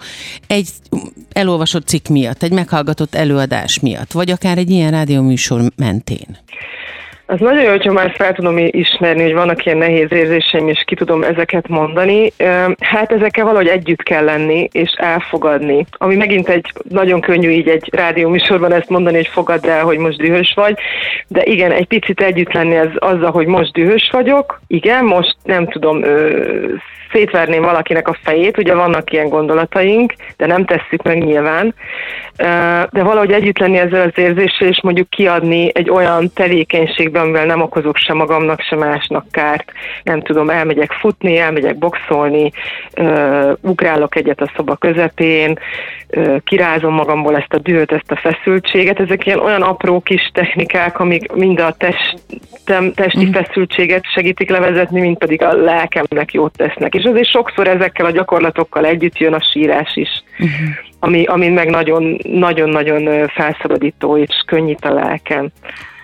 Egy 0.47 0.69
elolvasott 1.33 1.87
cikk 1.87 2.09
miatt, 2.09 2.43
egy 2.43 2.53
meghallgatott 2.53 3.15
előadás 3.15 3.81
miatt, 3.81 4.13
vagy 4.13 4.31
akár 4.31 4.59
egy 4.59 4.71
ilyen 4.71 4.91
rádióműsor 4.91 5.73
mentén. 5.77 6.39
Az 7.31 7.41
nagyon 7.41 7.63
jó, 7.63 7.71
hogyha 7.71 7.93
már 7.93 8.13
fel 8.17 8.33
tudom 8.33 8.59
ismerni, 8.59 9.23
hogy 9.23 9.33
vannak 9.33 9.65
ilyen 9.65 9.79
nehéz 9.79 10.13
érzéseim, 10.13 10.69
és 10.69 10.83
ki 10.87 10.95
tudom 10.95 11.23
ezeket 11.23 11.69
mondani. 11.69 12.33
Hát 12.81 13.13
ezekkel 13.13 13.45
valahogy 13.45 13.67
együtt 13.67 14.03
kell 14.03 14.25
lenni, 14.25 14.69
és 14.73 14.91
elfogadni. 14.97 15.87
Ami 15.91 16.17
megint 16.17 16.49
egy 16.49 16.73
nagyon 16.89 17.21
könnyű 17.21 17.51
így 17.51 17.69
egy 17.69 17.89
rádióműsorban 17.93 18.73
ezt 18.73 18.89
mondani, 18.89 19.17
hogy 19.17 19.27
fogad 19.27 19.65
el, 19.65 19.85
hogy 19.85 19.99
most 19.99 20.19
dühös 20.19 20.53
vagy. 20.55 20.79
De 21.27 21.43
igen, 21.45 21.73
egy 21.73 21.87
picit 21.87 22.21
együtt 22.21 22.53
lenni 22.53 22.77
az, 22.77 22.91
azzal, 22.99 23.31
hogy 23.31 23.47
most 23.47 23.73
dühös 23.73 24.11
vagyok. 24.13 24.61
Igen, 24.67 25.05
most 25.05 25.37
nem 25.43 25.69
tudom, 25.69 26.05
szétverném 27.13 27.63
valakinek 27.63 28.09
a 28.09 28.19
fejét, 28.23 28.59
ugye 28.59 28.75
vannak 28.75 29.13
ilyen 29.13 29.29
gondolataink, 29.29 30.15
de 30.37 30.47
nem 30.47 30.65
tesszük 30.65 31.03
meg 31.03 31.25
nyilván, 31.25 31.75
de 32.91 33.03
valahogy 33.03 33.33
együtt 33.33 33.59
lenni 33.59 33.79
ezzel 33.79 34.07
az 34.07 34.19
érzéssel, 34.23 34.69
és 34.69 34.81
mondjuk 34.83 35.11
kiadni 35.11 35.71
egy 35.75 35.91
olyan 35.91 36.31
tevékenységben, 36.35 37.23
amivel 37.23 37.47
nem 37.47 37.61
okozok 37.61 37.97
se 37.97 38.13
magamnak, 38.13 38.61
se 38.61 38.77
másnak 38.77 39.25
kárt. 39.31 39.73
Nem 40.03 40.21
tudom, 40.21 40.51
elmegyek 40.51 40.93
futni, 40.93 41.39
elmegyek 41.39 41.79
boxolni, 41.79 42.51
ugrálok 43.61 44.17
egyet 44.17 44.41
a 44.41 44.53
szoba 44.57 44.77
közepén, 44.77 45.59
kirázom 46.45 46.95
magamból 46.95 47.37
ezt 47.37 47.53
a 47.53 47.59
dühöt, 47.59 47.93
ezt 47.93 48.11
a 48.11 48.17
feszültséget. 48.17 49.01
Ezek 49.01 49.27
ilyen 49.27 49.39
olyan 49.39 49.63
apró 49.63 50.01
kis 50.01 50.31
technikák, 50.35 51.01
amik 51.01 51.33
mind 51.33 51.61
a 51.61 51.75
testem, 51.79 52.93
testi 52.93 53.27
mm. 53.27 53.33
feszültséget 53.33 54.05
segítik 54.13 54.51
levezetni, 54.51 55.01
mint 55.01 55.19
pedig 55.19 55.43
a 55.43 55.53
lelkemnek 55.53 56.33
jót 56.33 56.57
tesznek 56.57 56.95
és 56.99 57.05
azért 57.05 57.31
sokszor 57.31 57.69
ezekkel 57.69 58.07
a 58.07 58.11
gyakorlatokkal 58.11 58.85
együtt 58.85 59.19
jön 59.19 59.33
a 59.33 59.43
sírás 59.53 59.97
is, 59.97 60.23
uh-huh. 60.33 60.69
ami, 60.99 61.25
ami 61.25 61.49
meg 61.49 61.71
nagyon-nagyon 62.25 63.29
felszabadító 63.29 64.17
és 64.17 64.43
könnyít 64.47 64.85
a 64.85 64.93
lelken. 64.93 65.53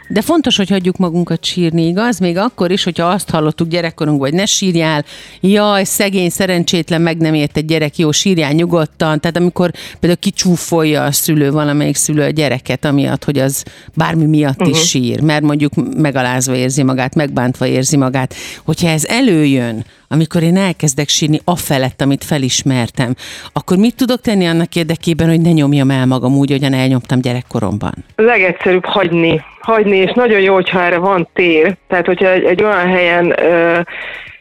De 0.08 0.22
fontos, 0.22 0.56
hogy 0.56 0.68
hagyjuk 0.68 0.96
magunkat 0.96 1.44
sírni, 1.44 1.86
igaz? 1.86 2.18
Még 2.18 2.36
akkor 2.36 2.70
is, 2.70 2.84
hogyha 2.84 3.06
azt 3.06 3.30
hallottuk 3.30 3.68
gyerekkorunkban, 3.68 4.28
hogy 4.28 4.38
ne 4.38 4.44
sírjál, 4.44 5.04
jaj, 5.40 5.84
szegény, 5.84 6.30
szerencsétlen, 6.30 7.00
meg 7.00 7.16
nem 7.16 7.34
ért 7.34 7.56
egy 7.56 7.64
gyerek, 7.64 7.96
jó, 7.96 8.10
sírjál 8.10 8.52
nyugodtan. 8.52 9.20
Tehát 9.20 9.36
amikor 9.36 9.70
például 10.00 10.20
kicsúfolja 10.20 11.02
a 11.02 11.12
szülő, 11.12 11.50
valamelyik 11.50 11.94
szülő 11.94 12.22
a 12.22 12.30
gyereket, 12.30 12.84
amiatt, 12.84 13.24
hogy 13.24 13.38
az 13.38 13.64
bármi 13.94 14.26
miatt 14.26 14.60
uh-huh. 14.60 14.76
is 14.76 14.88
sír, 14.88 15.20
mert 15.20 15.42
mondjuk 15.42 15.72
megalázva 15.96 16.54
érzi 16.54 16.82
magát, 16.82 17.14
megbántva 17.14 17.66
érzi 17.66 17.96
magát. 17.96 18.34
Hogyha 18.64 18.88
ez 18.88 19.04
előjön, 19.04 19.84
amikor 20.14 20.42
én 20.42 20.56
elkezdek 20.56 21.08
sírni 21.08 21.40
afelett, 21.44 22.00
amit 22.00 22.24
felismertem, 22.24 23.14
akkor 23.52 23.76
mit 23.76 23.96
tudok 23.96 24.20
tenni 24.20 24.46
annak 24.46 24.74
érdekében, 24.74 25.28
hogy 25.28 25.40
ne 25.40 25.50
nyomjam 25.50 25.90
el 25.90 26.06
magam 26.06 26.36
úgy, 26.36 26.50
hogyan 26.50 26.72
elnyomtam 26.72 27.20
gyerekkoromban? 27.20 27.94
Legegyszerűbb 28.16 28.84
hagyni. 28.84 29.42
Hagyni, 29.60 29.96
és 29.96 30.12
nagyon 30.12 30.40
jó, 30.40 30.54
hogyha 30.54 30.82
erre 30.82 30.98
van 30.98 31.28
tér. 31.34 31.76
Tehát, 31.88 32.06
hogyha 32.06 32.30
egy, 32.30 32.44
egy 32.44 32.62
olyan 32.62 32.88
helyen 32.88 33.34
ö, 33.42 33.80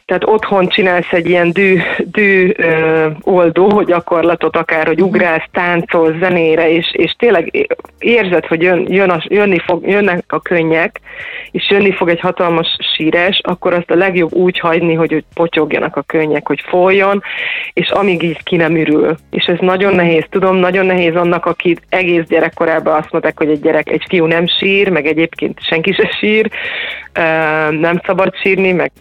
tehát 0.06 0.24
otthon 0.24 0.68
csinálsz 0.68 1.12
egy 1.12 1.28
ilyen 1.28 1.50
dű, 1.52 1.80
dű 1.98 2.52
ö, 2.56 3.06
oldó 3.20 3.82
gyakorlatot, 3.82 4.56
akár, 4.56 4.86
hogy 4.86 5.02
ugrálsz, 5.02 5.48
táncolsz 5.52 6.18
zenére, 6.20 6.70
és, 6.70 6.92
és 6.92 7.14
tényleg 7.18 7.68
érzed, 7.98 8.46
hogy 8.46 8.62
jön, 8.62 8.86
jön 8.88 9.10
a, 9.10 9.22
jönni 9.28 9.58
fog, 9.58 9.86
jönnek 9.86 10.24
a 10.28 10.40
könnyek, 10.40 11.00
és 11.50 11.70
jönni 11.70 11.92
fog 11.92 12.08
egy 12.08 12.20
hatalmas 12.20 12.76
sírás, 12.96 13.40
akkor 13.42 13.72
azt 13.72 13.90
a 13.90 13.94
legjobb 13.94 14.32
úgy 14.32 14.58
hagyni, 14.58 14.94
hogy, 14.94 15.12
hogy 15.12 15.24
potyogjanak 15.34 15.96
a 15.96 16.02
könnyek, 16.02 16.46
hogy 16.46 16.60
folyjon, 16.66 17.22
és 17.72 17.90
amíg 17.90 18.22
így 18.22 18.42
ki 18.42 18.56
nem 18.56 18.76
ürül. 18.76 19.14
És 19.30 19.44
ez 19.44 19.58
nagyon 19.60 19.94
nehéz, 19.94 20.24
tudom, 20.30 20.56
nagyon 20.56 20.86
nehéz 20.86 21.14
annak, 21.14 21.46
aki 21.46 21.76
egész 21.88 22.24
gyerekkorában 22.28 22.94
azt 22.94 23.12
mondták, 23.12 23.38
hogy 23.38 23.48
egy 23.48 23.60
gyerek, 23.60 23.90
egy 23.90 24.04
fiú 24.08 24.24
nem 24.24 24.46
sír, 24.46 24.88
meg 24.88 25.06
egyébként 25.06 25.58
senki 25.62 25.92
se 25.92 26.16
sír, 26.18 26.50
nem 27.70 28.00
szabad 28.06 28.34
sírni, 28.36 28.72
meg 28.72 28.92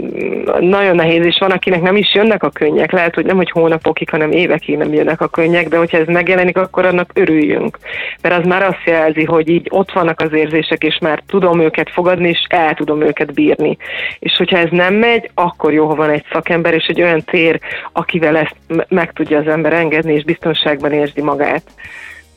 nagyon 0.59 0.92
nehéz, 0.93 1.25
és 1.25 1.37
van, 1.39 1.51
akinek 1.51 1.81
nem 1.81 1.95
is 1.95 2.13
jönnek 2.13 2.43
a 2.43 2.49
könnyek, 2.49 2.91
lehet, 2.91 3.15
hogy 3.15 3.25
nem, 3.25 3.35
hogy 3.35 3.51
hónapokig, 3.51 4.09
hanem 4.09 4.31
évekig 4.31 4.77
nem 4.77 4.93
jönnek 4.93 5.21
a 5.21 5.27
könnyek, 5.27 5.67
de 5.67 5.77
hogyha 5.77 5.97
ez 5.97 6.07
megjelenik, 6.07 6.57
akkor 6.57 6.85
annak 6.85 7.11
örüljünk. 7.13 7.77
Mert 8.21 8.39
az 8.39 8.45
már 8.45 8.63
azt 8.63 8.83
jelzi, 8.85 9.23
hogy 9.23 9.49
így 9.49 9.67
ott 9.69 9.91
vannak 9.91 10.21
az 10.21 10.33
érzések, 10.33 10.83
és 10.83 10.97
már 11.01 11.23
tudom 11.27 11.59
őket 11.59 11.89
fogadni, 11.89 12.29
és 12.29 12.45
el 12.49 12.73
tudom 12.73 13.01
őket 13.01 13.33
bírni. 13.33 13.77
És 14.19 14.35
hogyha 14.37 14.57
ez 14.57 14.69
nem 14.71 14.93
megy, 14.93 15.29
akkor 15.33 15.73
jó, 15.73 15.87
ha 15.87 15.95
van 15.95 16.09
egy 16.09 16.25
szakember, 16.31 16.73
és 16.73 16.85
egy 16.85 17.01
olyan 17.01 17.23
tér, 17.23 17.59
akivel 17.91 18.37
ezt 18.37 18.87
meg 18.87 19.11
tudja 19.13 19.37
az 19.37 19.47
ember 19.47 19.73
engedni, 19.73 20.13
és 20.13 20.23
biztonságban 20.23 20.91
érzi 20.91 21.21
magát. 21.21 21.63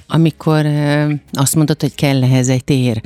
Amikor 0.09 0.67
azt 1.33 1.55
mondod, 1.55 1.81
hogy 1.81 1.95
kell 1.95 2.23
ehhez 2.23 2.49
egy 2.49 2.65
tér, 2.65 3.01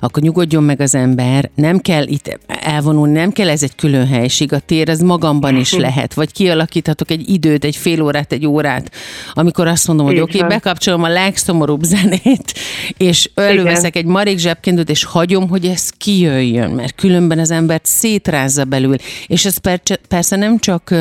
akkor 0.00 0.22
nyugodjon 0.22 0.62
meg 0.62 0.80
az 0.80 0.94
ember, 0.94 1.50
nem 1.54 1.78
kell 1.78 2.06
itt 2.06 2.38
elvonulni, 2.46 3.12
nem 3.12 3.32
kell 3.32 3.48
ez 3.48 3.62
egy 3.62 3.74
külön 3.74 4.06
helység, 4.06 4.52
a 4.52 4.58
tér 4.58 4.88
ez 4.88 5.00
magamban 5.00 5.56
is 5.56 5.72
lehet, 5.72 6.14
vagy 6.14 6.32
kialakíthatok 6.32 7.10
egy 7.10 7.28
időt, 7.28 7.64
egy 7.64 7.76
fél 7.76 8.02
órát, 8.02 8.32
egy 8.32 8.46
órát, 8.46 8.90
amikor 9.32 9.66
azt 9.66 9.86
mondom, 9.86 10.06
hogy 10.06 10.20
oké, 10.20 10.36
okay, 10.36 10.48
bekapcsolom 10.48 11.02
a 11.02 11.08
legszomorúbb 11.08 11.82
zenét, 11.94 12.54
és 12.96 13.30
előveszek 13.34 13.96
egy 13.96 14.04
marék 14.04 14.38
zsebkendőt, 14.38 14.90
és 14.90 15.04
hagyom, 15.04 15.48
hogy 15.48 15.64
ez 15.64 15.90
kijöjjön, 15.98 16.70
mert 16.70 16.94
különben 16.94 17.38
az 17.38 17.50
embert 17.50 17.86
szétrázza 17.86 18.64
belül, 18.64 18.96
és 19.26 19.44
ez 19.44 19.56
persze 20.08 20.36
nem 20.36 20.58
csak 20.58 20.94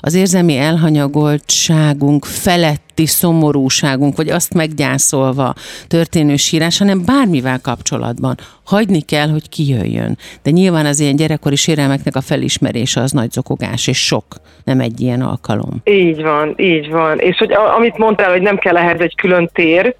az 0.00 0.14
érzelmi 0.14 0.56
elhanyagoltságunk 0.56 2.24
felett 2.24 2.91
feletti 3.02 3.06
szomorúságunk, 3.06 4.16
vagy 4.16 4.28
azt 4.28 4.54
meggyászolva 4.54 5.54
történő 5.88 6.36
sírás, 6.36 6.78
hanem 6.78 7.04
bármivel 7.04 7.60
kapcsolatban. 7.60 8.36
Hagyni 8.64 9.00
kell, 9.00 9.28
hogy 9.28 9.48
kijöjjön. 9.48 10.18
De 10.42 10.50
nyilván 10.50 10.86
az 10.86 11.00
ilyen 11.00 11.16
gyerekkori 11.16 11.56
sérelmeknek 11.56 12.16
a 12.16 12.20
felismerése 12.20 13.00
az 13.00 13.10
nagy 13.10 13.30
zokogás, 13.30 13.86
és 13.86 14.06
sok, 14.06 14.24
nem 14.64 14.80
egy 14.80 15.00
ilyen 15.00 15.20
alkalom. 15.22 15.80
Így 15.84 16.22
van, 16.22 16.54
így 16.56 16.90
van. 16.90 17.18
És 17.18 17.36
hogy 17.36 17.52
amit 17.52 17.98
mondtál, 17.98 18.30
hogy 18.30 18.42
nem 18.42 18.58
kell 18.58 18.76
ehhez 18.76 19.00
egy 19.00 19.14
külön 19.16 19.50
tér, 19.52 19.94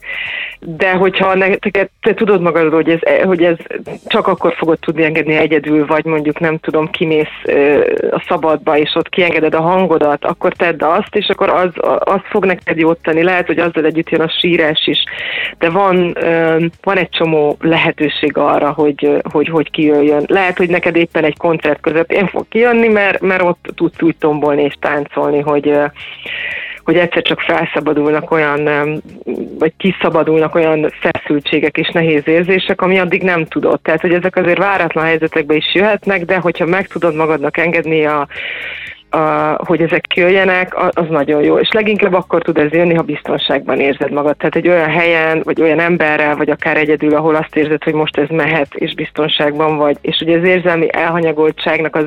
de 0.60 0.92
hogyha 0.92 1.34
ne, 1.34 1.54
te, 1.54 1.88
te 2.00 2.14
tudod 2.14 2.40
magadról, 2.40 2.82
hogy 2.82 2.88
ez, 2.88 3.24
hogy 3.24 3.42
ez 3.42 3.56
csak 4.06 4.26
akkor 4.26 4.54
fogod 4.56 4.78
tudni 4.78 5.04
engedni 5.04 5.34
egyedül, 5.34 5.86
vagy 5.86 6.04
mondjuk 6.04 6.38
nem 6.38 6.58
tudom, 6.58 6.90
kimész 6.90 7.42
a 8.10 8.24
szabadba, 8.28 8.78
és 8.78 8.94
ott 8.94 9.08
kiengeded 9.08 9.54
a 9.54 9.60
hangodat, 9.60 10.24
akkor 10.24 10.52
tedd 10.52 10.82
azt, 10.82 11.16
és 11.16 11.28
akkor 11.28 11.48
az, 11.48 11.70
az 11.98 12.20
fog 12.24 12.44
neked 12.44 12.78
jót 12.78 12.98
tenni. 13.02 13.22
Lehet, 13.22 13.46
hogy 13.46 13.58
azzal 13.58 13.84
együtt 13.84 14.10
jön 14.10 14.20
a 14.20 14.32
sírás 14.40 14.86
is, 14.86 15.04
de 15.58 15.70
van, 15.70 16.16
van 16.82 16.96
egy 16.96 17.10
csomó 17.10 17.56
lehetőség 17.60 18.36
arra, 18.36 18.51
hogy, 18.60 19.22
hogy, 19.32 19.48
hogy 19.48 19.70
kijöjjön. 19.70 20.24
Lehet, 20.26 20.56
hogy 20.56 20.68
neked 20.68 20.96
éppen 20.96 21.24
egy 21.24 21.36
koncert 21.36 21.80
közepén 21.80 22.26
fog 22.26 22.48
kijönni, 22.48 22.88
mert, 22.88 23.20
mert 23.20 23.42
ott 23.42 23.72
tudsz 23.74 24.02
úgy 24.02 24.16
tombolni 24.16 24.62
és 24.62 24.74
táncolni, 24.80 25.40
hogy 25.40 25.74
hogy 26.84 26.96
egyszer 26.96 27.22
csak 27.22 27.40
felszabadulnak 27.40 28.30
olyan, 28.30 28.68
vagy 29.58 29.72
kiszabadulnak 29.76 30.54
olyan 30.54 30.92
feszültségek 31.00 31.76
és 31.76 31.88
nehéz 31.88 32.28
érzések, 32.28 32.80
ami 32.80 32.98
addig 32.98 33.22
nem 33.22 33.44
tudod. 33.44 33.80
Tehát, 33.80 34.00
hogy 34.00 34.12
ezek 34.12 34.36
azért 34.36 34.58
váratlan 34.58 35.04
helyzetekbe 35.04 35.54
is 35.54 35.74
jöhetnek, 35.74 36.24
de 36.24 36.36
hogyha 36.36 36.66
meg 36.66 36.86
tudod 36.86 37.14
magadnak 37.14 37.56
engedni 37.56 38.04
a, 38.04 38.28
a, 39.14 39.58
hogy 39.66 39.80
ezek 39.82 40.14
jöjjenek, 40.14 40.76
az 40.76 41.06
nagyon 41.08 41.42
jó. 41.42 41.58
És 41.58 41.70
leginkább 41.72 42.12
akkor 42.12 42.42
tud 42.42 42.58
ez 42.58 42.70
jönni, 42.70 42.94
ha 42.94 43.02
biztonságban 43.02 43.80
érzed 43.80 44.10
magad. 44.10 44.36
Tehát 44.36 44.56
egy 44.56 44.68
olyan 44.68 44.90
helyen, 44.90 45.40
vagy 45.44 45.60
olyan 45.60 45.80
emberrel, 45.80 46.36
vagy 46.36 46.50
akár 46.50 46.76
egyedül, 46.76 47.14
ahol 47.14 47.34
azt 47.34 47.56
érzed, 47.56 47.82
hogy 47.82 47.94
most 47.94 48.16
ez 48.16 48.28
mehet, 48.28 48.74
és 48.74 48.94
biztonságban 48.94 49.76
vagy. 49.76 49.96
És 50.00 50.20
ugye 50.20 50.38
az 50.38 50.44
érzelmi 50.44 50.92
elhanyagoltságnak 50.92 51.96
az 51.96 52.06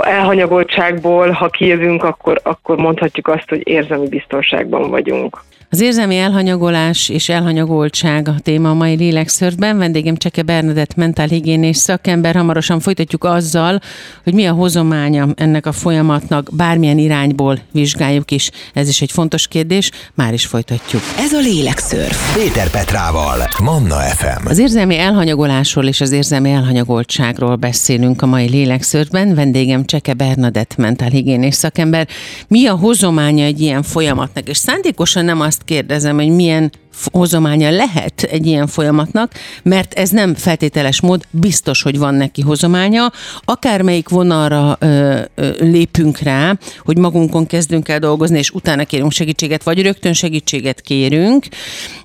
elhanyagoltságból, 0.00 1.30
ha 1.30 1.48
kijövünk, 1.48 2.02
akkor, 2.02 2.40
akkor 2.42 2.76
mondhatjuk 2.76 3.28
azt, 3.28 3.48
hogy 3.48 3.68
érzelmi 3.68 4.08
biztonságban 4.08 4.90
vagyunk. 4.90 5.42
Az 5.70 5.80
érzelmi 5.80 6.16
elhanyagolás 6.16 7.08
és 7.08 7.28
elhanyagoltság 7.28 8.28
a 8.28 8.34
téma 8.42 8.70
a 8.70 8.74
mai 8.74 8.96
lélekszörben. 8.96 9.78
Vendégem 9.78 10.16
Cseke 10.16 10.42
Bernadett 10.42 10.94
mentálhigiénés 10.94 11.76
szakember. 11.76 12.34
Hamarosan 12.34 12.80
folytatjuk 12.80 13.24
azzal, 13.24 13.80
hogy 14.24 14.34
mi 14.34 14.46
a 14.46 14.52
hozománya 14.52 15.28
ennek 15.34 15.66
a 15.66 15.72
folyamatnak, 15.72 16.48
bármilyen 16.52 16.98
irányból 16.98 17.58
vizsgáljuk 17.72 18.30
is. 18.30 18.50
Ez 18.74 18.88
is 18.88 19.00
egy 19.00 19.12
fontos 19.12 19.48
kérdés, 19.48 19.90
már 20.14 20.32
is 20.32 20.46
folytatjuk. 20.46 21.02
Ez 21.18 21.32
a 21.32 21.40
lélekször. 21.40 22.08
Péter 22.34 22.70
Petrával, 22.70 23.48
Manna 23.62 23.96
FM. 23.96 24.46
Az 24.46 24.58
érzelmi 24.58 24.98
elhanyagolásról 24.98 25.86
és 25.86 26.00
az 26.00 26.10
érzelmi 26.10 26.50
elhanyagoltságról 26.50 27.56
beszélünk 27.56 28.22
a 28.22 28.26
mai 28.26 28.48
lélekszörben. 28.48 29.34
Vendégem 29.34 29.84
Cseke 29.84 30.14
Bernadett 30.14 30.76
mentálhigiénés 30.76 31.54
szakember. 31.54 32.08
Mi 32.48 32.66
a 32.66 32.74
hozománya 32.74 33.44
egy 33.44 33.60
ilyen 33.60 33.82
folyamatnak? 33.82 34.48
És 34.48 34.56
szándékosan 34.56 35.24
nem 35.24 35.40
azt 35.40 35.56
azt 35.58 35.66
kérdezem, 35.66 36.16
hogy 36.16 36.28
milyen 36.30 36.72
hozománya 37.12 37.70
lehet 37.70 38.22
egy 38.22 38.46
ilyen 38.46 38.66
folyamatnak, 38.66 39.32
mert 39.62 39.92
ez 39.92 40.10
nem 40.10 40.34
feltételes 40.34 41.00
mód, 41.00 41.22
biztos, 41.30 41.82
hogy 41.82 41.98
van 41.98 42.14
neki 42.14 42.42
hozománya. 42.42 43.10
Akármelyik 43.44 44.08
vonalra 44.08 44.76
ö, 44.80 45.18
ö, 45.34 45.48
lépünk 45.60 46.18
rá, 46.18 46.52
hogy 46.84 46.98
magunkon 46.98 47.46
kezdünk 47.46 47.88
el 47.88 47.98
dolgozni, 47.98 48.38
és 48.38 48.50
utána 48.50 48.84
kérünk 48.84 49.12
segítséget, 49.12 49.62
vagy 49.62 49.82
rögtön 49.82 50.12
segítséget 50.12 50.80
kérünk, 50.80 51.44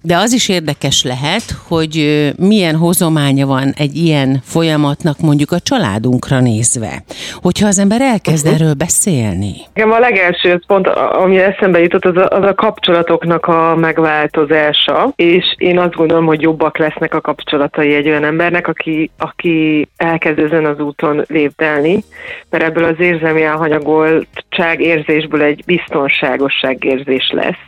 de 0.01 0.17
az 0.17 0.31
is 0.33 0.49
érdekes 0.49 1.03
lehet, 1.03 1.43
hogy 1.67 1.97
ö, 1.97 2.29
milyen 2.37 2.75
hozománya 2.75 3.45
van 3.45 3.73
egy 3.77 3.95
ilyen 3.95 4.41
folyamatnak 4.43 5.19
mondjuk 5.19 5.51
a 5.51 5.59
családunkra 5.59 6.39
nézve. 6.39 7.03
Hogyha 7.41 7.67
az 7.67 7.79
ember 7.79 8.01
elkezd 8.01 8.45
uh-huh. 8.45 8.61
erről 8.61 8.73
beszélni. 8.73 9.55
Igen, 9.73 9.91
a 9.91 9.99
legelső 9.99 10.61
pont, 10.67 10.87
ami 10.87 11.37
eszembe 11.37 11.79
jutott, 11.79 12.05
az 12.05 12.15
a, 12.15 12.27
az 12.27 12.43
a 12.43 12.53
kapcsolatoknak 12.53 13.45
a 13.45 13.75
megváltozás 13.75 14.72
hatása, 14.73 15.13
és 15.15 15.55
én 15.57 15.79
azt 15.79 15.95
gondolom, 15.95 16.25
hogy 16.25 16.41
jobbak 16.41 16.77
lesznek 16.77 17.13
a 17.13 17.21
kapcsolatai 17.21 17.93
egy 17.93 18.07
olyan 18.07 18.23
embernek, 18.23 18.67
aki, 18.67 19.11
aki 19.17 19.87
elkezd 19.97 20.39
ezen 20.39 20.65
az 20.65 20.79
úton 20.79 21.23
lépdelni, 21.27 22.03
mert 22.49 22.63
ebből 22.63 22.83
az 22.83 22.99
érzelmi 22.99 23.43
elhanyagoltság 23.43 24.81
érzésből 24.81 25.41
egy 25.41 25.63
biztonságosság 25.65 26.83
érzés 26.83 27.31
lesz. 27.33 27.65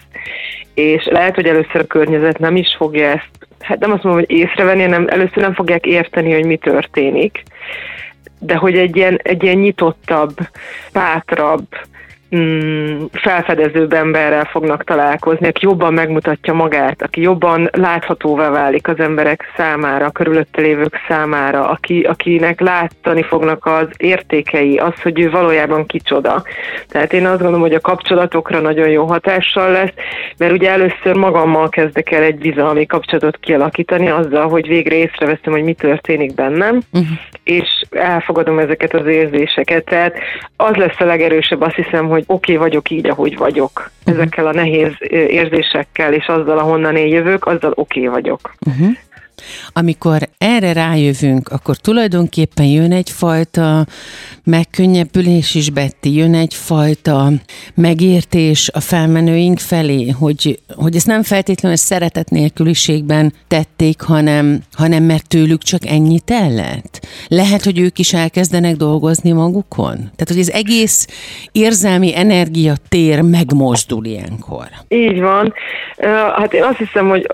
És 0.74 1.06
lehet, 1.06 1.36
hogy 1.36 1.46
először 1.46 1.82
a 1.82 1.88
környezet 1.88 2.40
nem 2.40 2.56
is 2.56 2.76
fogja 2.78 3.08
ezt, 3.08 3.30
hát 3.60 3.80
nem 3.80 3.92
azt 3.92 4.04
mondom, 4.04 4.24
hogy 4.28 4.38
észrevenni, 4.38 4.82
hanem 4.82 5.08
először 5.08 5.38
nem 5.38 5.54
fogják 5.54 5.86
érteni, 5.86 6.34
hogy 6.34 6.46
mi 6.46 6.58
történik, 6.58 7.44
de 8.40 8.56
hogy 8.56 8.78
egy 8.78 8.96
ilyen, 8.96 9.20
egy 9.24 9.44
ilyen 9.44 9.58
nyitottabb, 9.58 10.34
bátrabb, 10.94 11.68
mm, 12.36 13.04
felfedezőbb 13.12 13.94
emberrel 13.94 14.46
fognak 14.46 14.84
találkozni, 14.84 15.48
aki 15.48 15.66
jobban 15.66 15.94
megmutatja 15.94 16.54
magát, 16.54 17.02
aki 17.02 17.22
jobban 17.22 17.70
láthatóvá 17.72 18.50
válik 18.50 18.88
az 18.88 19.00
emberek 19.00 19.54
számára, 19.58 20.06
a 20.06 20.12
körülötte 20.12 20.62
lévők 20.62 21.00
számára, 21.08 21.70
aki, 21.70 22.02
akinek 22.02 22.60
látni 22.60 23.24
fognak 23.24 23.66
az 23.66 23.88
értékei, 23.98 24.78
az, 24.78 25.02
hogy 25.02 25.20
ő 25.20 25.30
valójában 25.30 25.86
kicsoda. 25.86 26.44
Tehát 26.88 27.14
én 27.14 27.26
azt 27.26 27.42
gondolom, 27.42 27.62
hogy 27.62 27.74
a 27.74 27.80
kapcsolatokra 27.80 28.60
nagyon 28.60 28.90
jó 28.90 29.06
hatással 29.06 29.72
lesz, 29.72 29.94
mert 30.38 30.52
ugye 30.52 30.70
először 30.70 31.16
magammal 31.16 31.70
kezdek 31.70 32.12
el 32.12 32.24
egy 32.24 32.38
bizalmi 32.38 32.86
kapcsolatot 32.86 33.38
kialakítani 33.40 34.10
azzal, 34.10 34.50
hogy 34.50 34.68
végre 34.68 34.96
észreveszem, 34.96 35.54
hogy 35.54 35.64
mi 35.64 35.74
történik 35.74 36.34
bennem, 36.34 36.80
uh-huh. 36.94 37.10
és 37.44 37.84
elfogadom 37.92 38.60
ezeket 38.60 38.94
az 38.94 39.06
érzéseket. 39.06 39.86
Tehát 39.86 40.18
az 40.58 40.76
lesz 40.76 41.00
a 41.00 41.06
legerősebb, 41.06 41.62
azt 41.62 41.76
hiszem, 41.76 42.08
hogy 42.08 42.25
oké 42.28 42.54
okay 42.54 42.56
vagyok 42.56 42.90
így, 42.90 43.08
ahogy 43.08 43.38
vagyok. 43.38 43.92
Uh-huh. 44.06 44.22
Ezekkel 44.22 44.48
a 44.48 44.54
nehéz 44.54 44.92
érzésekkel 45.10 46.14
és 46.14 46.28
azzal, 46.28 46.58
ahonnan 46.58 46.96
én 46.96 47.08
jövök, 47.08 47.46
azzal 47.46 47.72
oké 47.76 48.00
okay 48.00 48.22
vagyok. 48.22 48.54
Uh-huh. 48.68 48.96
Amikor 49.74 50.30
erre 50.38 50.74
rájövünk, 50.74 51.50
akkor 51.50 51.78
tulajdonképpen 51.78 52.66
jön 52.66 52.92
egyfajta 52.92 53.86
megkönnyebbülés 54.44 55.56
is, 55.56 55.70
Betty, 55.70 56.08
jön 56.08 56.36
egyfajta 56.36 57.28
megértés 57.76 58.70
a 58.74 58.80
felmenőink 58.80 59.60
felé, 59.60 60.10
hogy, 60.10 60.60
hogy 60.76 60.96
ezt 60.96 61.08
nem 61.08 61.24
feltétlenül 61.24 61.78
szeretet 61.78 62.30
nélküliségben 62.30 63.34
tették, 63.48 64.02
hanem, 64.02 64.60
hanem 64.74 65.04
mert 65.04 65.28
tőlük 65.28 65.62
csak 65.62 65.86
ennyi 65.86 66.20
tellett. 66.20 67.08
Lehet, 67.28 67.64
hogy 67.64 67.80
ők 67.80 68.00
is 68.00 68.14
elkezdenek 68.14 68.76
dolgozni 68.76 69.32
magukon? 69.32 69.96
Tehát, 69.96 70.28
hogy 70.28 70.40
az 70.40 70.52
egész 70.52 71.08
érzelmi 71.52 72.18
energia 72.18 72.74
tér 72.90 73.22
megmozdul 73.22 74.06
ilyenkor. 74.06 74.68
Így 74.88 75.20
van. 75.20 75.54
Hát 76.36 76.54
én 76.54 76.64
azt 76.64 76.78
hiszem, 76.78 77.10
hogy 77.10 77.28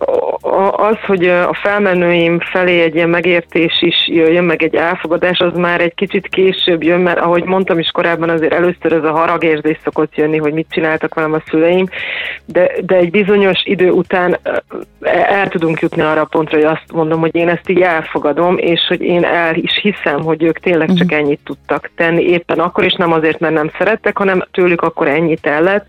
az, 0.72 0.96
hogy 1.06 1.28
a 1.28 1.58
felmenőim 1.92 2.40
felé 2.40 2.82
egy 2.82 2.96
ilyen 2.96 3.10
megértés 3.10 3.82
is 3.82 4.08
jöjjön, 4.08 4.44
meg 4.44 4.64
egy 4.64 4.76
elfogadás, 4.76 5.40
az 5.40 5.54
már 5.54 5.82
egy 5.82 5.94
kicsit 5.96 6.28
később 6.28 6.84
jön, 6.84 7.00
mert 7.00 7.20
ahogy 7.20 7.44
mondtam 7.44 7.80
is 7.80 7.90
korábban, 7.90 8.30
azért 8.30 8.54
először 8.54 8.94
ez 8.94 9.04
a 9.04 9.12
haragérzés 9.12 9.78
szokott 9.84 10.16
jönni, 10.16 10.38
hogy 10.38 10.54
mit 10.54 10.68
csináltak 10.70 11.14
velem 11.14 11.34
a 11.34 11.42
szüleim, 11.50 11.88
de, 12.46 12.72
de 12.86 12.96
egy 12.96 13.12
bizonyos 13.12 13.62
idő 13.64 13.90
után 13.90 14.40
el 15.28 15.48
tudunk 15.48 15.80
jutni 15.80 16.02
arra 16.02 16.22
a 16.22 16.26
pontra, 16.26 16.58
hogy 16.58 16.66
azt 16.66 16.92
mondom, 16.94 17.20
hogy 17.20 17.36
én 17.36 17.50
ezt 17.50 17.70
így 17.70 17.82
elfogadom, 17.82 18.58
és 18.58 18.86
hogy 18.88 19.02
én 19.02 19.24
el 19.24 19.56
is 19.56 19.80
hiszem, 19.82 20.24
hogy 20.24 20.44
ők 20.44 20.60
tényleg 20.60 20.94
csak 20.94 21.08
mhm. 21.08 21.18
ennyit 21.18 21.40
tudtak 21.44 21.90
tenni 21.96 22.24
éppen 22.24 22.60
akkor, 22.60 22.84
és 22.84 22.94
nem 22.94 23.12
azért, 23.12 23.40
mert 23.40 23.54
nem 23.54 23.72
szerettek, 23.78 24.18
hanem 24.18 24.46
tőlük 24.52 24.82
akkor 24.82 25.08
ennyit 25.08 25.46
ellett, 25.46 25.88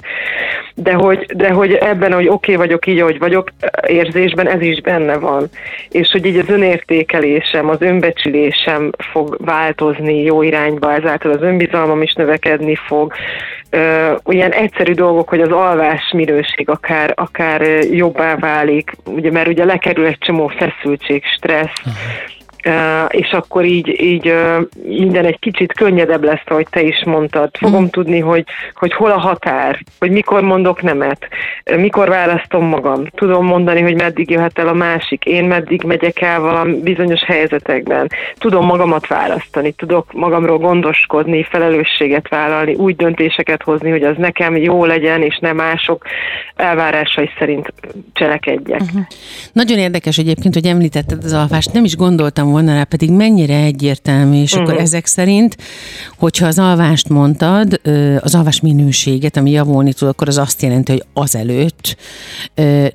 de 0.75 0.93
hogy, 0.93 1.27
de 1.37 1.51
hogy 1.51 1.73
ebben, 1.73 2.13
hogy 2.13 2.29
oké 2.29 2.55
okay 2.55 2.67
vagyok 2.67 2.87
így, 2.87 2.99
ahogy 2.99 3.19
vagyok, 3.19 3.49
érzésben 3.87 4.49
ez 4.49 4.61
is 4.61 4.81
benne 4.81 5.17
van. 5.17 5.49
És 5.93 6.11
hogy 6.11 6.27
így 6.27 6.39
az 6.39 6.49
önértékelésem, 6.49 7.69
az 7.69 7.81
önbecsülésem 7.81 8.91
fog 9.13 9.37
változni 9.45 10.23
jó 10.23 10.43
irányba, 10.43 10.93
ezáltal 10.93 11.33
az 11.33 11.43
önbizalmam 11.43 12.03
is 12.03 12.13
növekedni 12.13 12.75
fog. 12.75 13.13
Olyan 14.25 14.51
egyszerű 14.51 14.93
dolgok, 14.93 15.29
hogy 15.29 15.41
az 15.41 15.51
alvás 15.51 16.13
minőség 16.15 16.69
akár, 16.69 17.13
akár 17.17 17.63
jobbá 17.91 18.37
válik, 18.37 18.93
ugye, 19.05 19.31
mert 19.31 19.49
ugye 19.49 19.65
lekerül 19.65 20.07
egy 20.07 20.19
csomó 20.19 20.49
feszültség, 20.49 21.25
stressz, 21.25 21.79
uh-huh 21.79 22.42
és 23.09 23.31
akkor 23.31 23.65
így, 23.65 24.01
így 24.03 24.35
minden 24.85 25.25
egy 25.25 25.39
kicsit 25.39 25.73
könnyedebb 25.73 26.25
lesz, 26.25 26.43
ahogy 26.45 26.67
te 26.71 26.83
is 26.83 27.05
mondtad. 27.05 27.51
Fogom 27.59 27.83
mm. 27.83 27.87
tudni, 27.87 28.19
hogy, 28.19 28.45
hogy 28.75 28.93
hol 28.93 29.11
a 29.11 29.19
határ, 29.19 29.79
hogy 29.99 30.11
mikor 30.11 30.43
mondok 30.43 30.83
nemet, 30.83 31.29
mikor 31.77 32.09
választom 32.09 32.65
magam. 32.65 33.07
Tudom 33.15 33.47
mondani, 33.47 33.81
hogy 33.81 33.95
meddig 33.95 34.31
jöhet 34.31 34.59
el 34.59 34.69
a 34.69 34.73
másik, 34.73 35.25
én 35.25 35.45
meddig 35.45 35.83
megyek 35.83 36.21
el 36.21 36.41
valami 36.41 36.81
bizonyos 36.81 37.25
helyzetekben. 37.25 38.09
Tudom 38.39 38.67
magamat 38.67 39.07
választani, 39.07 39.73
tudok 39.73 40.13
magamról 40.13 40.59
gondoskodni, 40.59 41.47
felelősséget 41.51 42.29
vállalni, 42.29 42.75
úgy 42.75 42.97
döntéseket 42.97 43.63
hozni, 43.63 43.91
hogy 43.91 44.03
az 44.03 44.17
nekem 44.19 44.57
jó 44.57 44.85
legyen, 44.85 45.23
és 45.23 45.39
nem 45.41 45.57
mások 45.57 46.05
elvárásai 46.57 47.31
szerint 47.39 47.73
cselekedjek. 48.13 48.81
Uh-huh. 48.81 49.03
Nagyon 49.53 49.79
érdekes 49.79 50.19
egyébként, 50.19 50.55
hogy 50.55 50.67
említetted 50.67 51.25
az 51.25 51.33
alvást. 51.33 51.73
Nem 51.73 51.85
is 51.85 51.97
gondoltam 51.97 52.52
volna 52.53 52.75
rá, 52.75 52.85
pedig 52.85 53.11
mennyire 53.11 53.57
egyértelmű, 53.57 54.41
és 54.41 54.51
uh-huh. 54.51 54.63
akkor 54.63 54.75
mhm. 54.75 54.83
ezek 54.83 55.07
szerint, 55.07 55.57
hogyha 56.19 56.47
az 56.47 56.59
alvást 56.59 57.09
mondtad, 57.09 57.81
az 58.21 58.35
alvás 58.35 58.61
minőséget, 58.61 59.37
ami 59.37 59.51
javulni 59.51 59.93
tud, 59.93 60.09
akkor 60.09 60.29
az 60.29 60.39
azt 60.39 60.63
jelenti, 60.63 60.93
hogy 60.93 61.03
azelőtt 61.13 61.97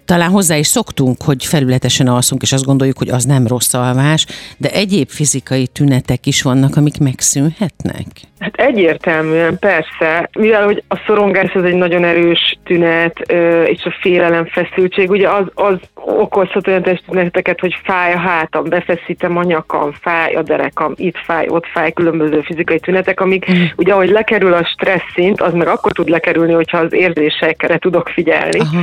talán 0.06 0.30
hozzá 0.30 0.56
is 0.56 0.68
szoktunk, 0.68 1.22
hogy 1.24 1.46
felületesen 1.46 2.08
alszunk, 2.08 2.42
és 2.42 2.52
azt 2.52 2.66
gondoljuk, 2.66 2.98
hogy 2.98 3.10
az 3.10 3.24
nem 3.26 3.48
rossz 3.48 3.74
alvás, 3.74 4.26
de 4.58 4.70
egyéb 4.70 5.10
fizikai 5.10 5.68
tünetek 5.68 6.26
is 6.26 6.42
vannak, 6.42 6.76
amik 6.76 7.00
megszűnhetnek. 7.00 8.08
Hát 8.40 8.56
egyértelműen, 8.56 9.60
persze, 9.60 10.30
mivel 10.40 10.66
hogy 10.66 10.84
a 10.88 11.00
szorongás 11.06 11.54
ez 11.54 11.64
egy 11.64 11.76
nagyon 11.76 12.04
erős 12.04 12.58
tünet, 12.64 13.20
és 13.66 13.84
a 13.84 13.96
félelem, 14.02 14.46
feszültség, 14.46 15.10
ugye 15.10 15.30
az, 15.30 15.46
az 15.54 15.78
okozhat 15.94 16.68
olyan 16.68 16.82
testüneteket, 16.82 17.60
hogy 17.60 17.76
fáj 17.84 18.14
a 18.14 18.18
hátam, 18.18 18.70
befeszítem 18.70 19.38
a 19.38 19.44
nyakam, 19.48 19.92
fáj 20.02 20.34
a 20.34 20.42
derekam, 20.42 20.94
itt 20.96 21.18
fáj, 21.18 21.46
ott 21.50 21.66
fáj, 21.66 21.92
különböző 21.92 22.42
fizikai 22.42 22.80
tünetek, 22.80 23.20
amik 23.20 23.52
mm. 23.52 23.64
ugye 23.76 23.94
ahogy 23.94 24.10
lekerül 24.10 24.54
a 24.54 24.66
stressz 24.66 25.12
szint, 25.14 25.42
az 25.42 25.54
meg 25.54 25.68
akkor 25.68 25.92
tud 25.92 26.10
lekerülni, 26.10 26.54
hogyha 26.54 26.78
az 26.78 26.94
érzésekre 26.94 27.78
tudok 27.78 28.10
figyelni, 28.10 28.60
Aha. 28.60 28.82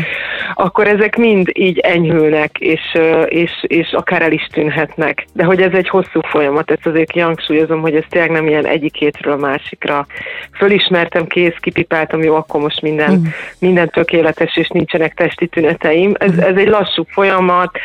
akkor 0.54 0.86
ezek 0.86 1.16
mind 1.16 1.50
így 1.52 1.78
enyhülnek, 1.78 2.58
és, 2.58 2.98
és, 3.28 3.50
és 3.62 3.92
akár 3.92 4.22
el 4.22 4.32
is 4.32 4.46
tűnhetnek. 4.52 5.26
De 5.32 5.44
hogy 5.44 5.62
ez 5.62 5.72
egy 5.72 5.88
hosszú 5.88 6.20
folyamat, 6.20 6.70
ezt 6.70 6.86
azért 6.86 7.10
kihangsúlyozom, 7.10 7.80
hogy 7.80 7.94
ez 7.94 8.04
tényleg 8.08 8.30
nem 8.30 8.48
ilyen 8.48 8.66
egyik 8.66 8.96
hétről 8.96 9.36
másikra. 9.36 10.06
Fölismertem, 10.52 11.26
kész, 11.26 11.56
kipipáltam, 11.60 12.22
jó, 12.22 12.34
akkor 12.34 12.60
most 12.60 12.82
minden, 12.82 13.12
mm. 13.12 13.24
minden 13.58 13.88
tökéletes, 13.88 14.56
és 14.56 14.68
nincsenek 14.68 15.14
testi 15.14 15.46
tüneteim. 15.46 16.14
Ez, 16.18 16.32
mm. 16.32 16.38
ez 16.38 16.56
egy 16.56 16.68
lassú 16.68 17.04
folyamat, 17.08 17.78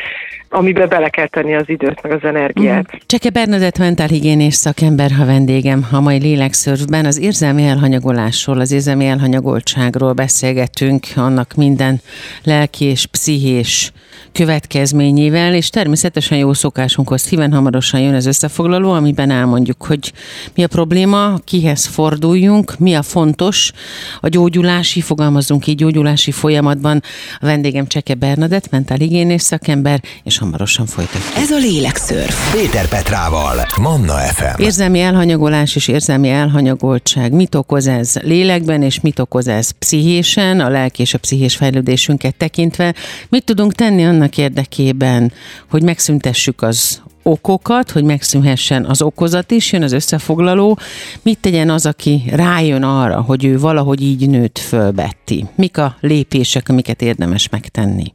amiben 0.50 0.88
bele 0.88 1.08
kell 1.08 1.26
tenni 1.26 1.54
az 1.54 1.68
időt, 1.68 2.02
meg 2.02 2.12
az 2.12 2.24
energiát. 2.24 2.94
Mm. 2.94 2.98
Cseke 3.06 3.30
Bernadett 3.30 3.78
mentálhigiénés 3.78 4.54
szakember, 4.54 5.10
ha 5.10 5.24
vendégem 5.24 5.86
a 5.90 6.00
mai 6.00 6.18
lélekszörfben 6.18 7.04
az 7.04 7.18
érzelmi 7.18 7.64
elhanyagolásról, 7.64 8.60
az 8.60 8.72
érzelmi 8.72 9.06
elhanyagoltságról 9.06 10.12
beszélgetünk, 10.12 11.06
annak 11.16 11.54
minden 11.54 12.00
lelki 12.44 12.84
és 12.84 13.06
pszichés 13.06 13.92
következményével, 14.32 15.54
és 15.54 15.68
természetesen 15.68 16.38
jó 16.38 16.52
szokásunkhoz 16.52 17.20
szíven 17.20 17.52
hamarosan 17.52 18.00
jön 18.00 18.14
az 18.14 18.26
összefoglaló, 18.26 18.92
amiben 18.92 19.30
elmondjuk, 19.30 19.82
hogy 19.82 20.12
mi 20.54 20.62
a 20.62 20.68
probléma, 20.68 21.38
kihez 21.44 21.86
forduljunk, 21.86 22.78
mi 22.78 22.94
a 22.94 23.02
fontos 23.02 23.72
a 24.20 24.28
gyógyulási, 24.28 25.00
fogalmazunk 25.00 25.66
így 25.66 25.76
gyógyulási 25.76 26.30
folyamatban. 26.30 27.02
A 27.38 27.46
vendégem 27.46 27.86
Cseke 27.86 28.14
Bernadett, 28.14 28.70
mentálhigiénés 28.70 29.42
szakember, 29.42 30.00
és 30.22 30.39
hamarosan 30.40 30.86
folytatjuk. 30.86 31.36
Ez 31.36 31.50
a 31.50 31.58
Lélekszörf. 31.58 32.52
Péter 32.52 32.88
Petrával, 32.88 33.66
Manna 33.80 34.12
FM. 34.12 34.62
Érzelmi 34.62 35.00
elhanyagolás 35.00 35.76
és 35.76 35.88
érzelmi 35.88 36.28
elhanyagoltság. 36.28 37.32
Mit 37.32 37.54
okoz 37.54 37.86
ez 37.86 38.14
lélekben, 38.22 38.82
és 38.82 39.00
mit 39.00 39.18
okoz 39.18 39.48
ez 39.48 39.70
pszichésen, 39.70 40.60
a 40.60 40.68
lelki 40.68 41.02
és 41.02 41.14
a 41.14 41.18
pszichés 41.18 41.56
fejlődésünket 41.56 42.36
tekintve? 42.36 42.94
Mit 43.28 43.44
tudunk 43.44 43.72
tenni 43.72 44.04
annak 44.04 44.38
érdekében, 44.38 45.32
hogy 45.70 45.82
megszüntessük 45.82 46.62
az 46.62 47.02
okokat, 47.22 47.90
hogy 47.90 48.04
megszűnhessen 48.04 48.84
az 48.84 49.02
okozat 49.02 49.50
is, 49.50 49.72
jön 49.72 49.82
az 49.82 49.92
összefoglaló. 49.92 50.78
Mit 51.22 51.38
tegyen 51.38 51.70
az, 51.70 51.86
aki 51.86 52.22
rájön 52.30 52.82
arra, 52.82 53.20
hogy 53.20 53.44
ő 53.44 53.58
valahogy 53.58 54.02
így 54.02 54.28
nőtt 54.28 54.58
föl 54.58 54.90
Betty? 54.90 55.44
Mik 55.54 55.78
a 55.78 55.96
lépések, 56.00 56.68
amiket 56.68 57.02
érdemes 57.02 57.48
megtenni? 57.48 58.12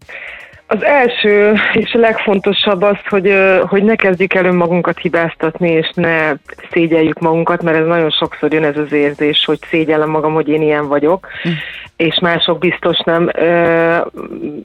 Az 0.67 0.83
első 0.83 1.53
és 1.73 1.93
a 1.93 1.99
legfontosabb 1.99 2.81
az, 2.81 2.97
hogy, 3.09 3.33
hogy 3.67 3.83
ne 3.83 3.95
kezdjük 3.95 4.33
el 4.33 4.45
önmagunkat 4.45 4.99
hibáztatni, 4.99 5.69
és 5.69 5.89
ne 5.93 6.33
szégyeljük 6.71 7.19
magunkat, 7.19 7.63
mert 7.63 7.77
ez 7.77 7.85
nagyon 7.85 8.09
sokszor 8.09 8.53
jön 8.53 8.63
ez 8.63 8.77
az 8.77 8.91
érzés, 8.91 9.45
hogy 9.45 9.59
szégyellem 9.69 10.09
magam, 10.09 10.33
hogy 10.33 10.47
én 10.47 10.61
ilyen 10.61 10.87
vagyok, 10.87 11.27
hm. 11.41 11.49
És 11.97 12.19
mások 12.19 12.57
biztos 12.57 12.97
nem. 13.05 13.31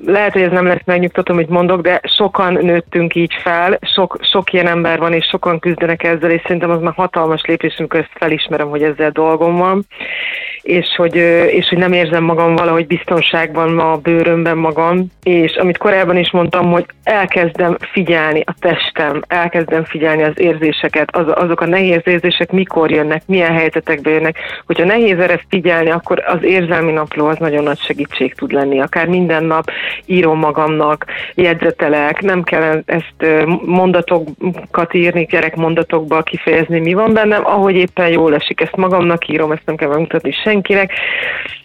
Lehet, 0.07 0.33
hogy 0.33 0.43
ez 0.43 0.53
nem 0.53 0.67
lesz 0.67 0.85
megnyugtató, 0.85 1.33
amit 1.33 1.49
mondok, 1.49 1.81
de 1.81 2.01
sokan 2.05 2.53
nőttünk 2.53 3.15
így 3.15 3.35
fel, 3.43 3.79
sok, 3.95 4.19
sok 4.21 4.53
ilyen 4.53 4.67
ember 4.67 4.99
van, 4.99 5.13
és 5.13 5.27
sokan 5.27 5.59
küzdenek 5.59 6.03
ezzel, 6.03 6.31
és 6.31 6.41
szerintem 6.43 6.71
az 6.71 6.81
már 6.81 6.95
hatalmas 6.97 7.43
lépés, 7.45 7.75
amikor 7.79 8.01
ezt 8.01 8.11
felismerem, 8.15 8.69
hogy 8.69 8.83
ezzel 8.83 9.11
dolgom 9.11 9.57
van, 9.57 9.87
és 10.63 10.87
hogy, 10.97 11.17
és 11.47 11.69
hogy 11.69 11.79
nem 11.79 11.93
érzem 11.93 12.25
magam 12.25 12.57
valahogy 12.57 12.87
biztonságban 12.87 13.73
ma 13.73 13.93
a 13.93 13.97
bőrömben 13.97 14.57
magam, 14.57 15.07
és 15.23 15.57
amit 15.57 15.79
korábban 15.79 16.17
is 16.17 16.31
mondtam, 16.31 16.71
hogy 16.71 16.85
elkezdem 17.03 17.77
figyelni 17.93 18.43
a 18.47 18.55
testem, 18.59 19.23
elkezdem 19.27 19.85
figyelni 19.85 20.23
az 20.23 20.39
érzéseket, 20.41 21.17
az, 21.17 21.25
azok 21.35 21.61
a 21.61 21.67
nehéz 21.67 22.01
érzések 22.05 22.53
mikor 22.53 22.91
jönnek, 22.91 23.23
milyen 23.27 23.53
helyzetekben 23.53 24.13
jönnek. 24.13 24.37
Hogyha 24.67 24.85
nehéz 24.85 25.19
erre 25.19 25.41
figyelni, 25.49 25.91
akkor 25.91 26.23
az 26.27 26.43
érzelmi 26.43 26.93
napló 26.93 27.20
az 27.27 27.39
nagyon 27.39 27.63
nagy 27.63 27.79
segítség 27.79 28.35
tud 28.35 28.53
lenni. 28.53 28.81
Akár 28.81 29.09
minden 29.09 29.45
nap 29.45 29.71
írom 30.07 30.39
magamnak, 30.39 31.05
jegyzetelek, 31.35 32.21
nem 32.21 32.43
kell 32.43 32.83
ezt 32.87 33.45
mondatokat 33.65 34.95
írni, 34.95 35.25
gyerekmondatokba 35.31 36.23
kifejezni, 36.23 36.81
mi 36.81 36.93
van 36.93 37.13
bennem, 37.13 37.47
ahogy 37.47 37.75
éppen 37.75 38.09
jól 38.09 38.35
esik. 38.35 38.61
Ezt 38.61 38.77
magamnak 38.77 39.29
írom, 39.29 39.53
ezt 39.53 39.67
nem 39.67 39.77
kell 39.77 39.89
megmutatni 39.89 40.33
senkinek. 40.33 40.93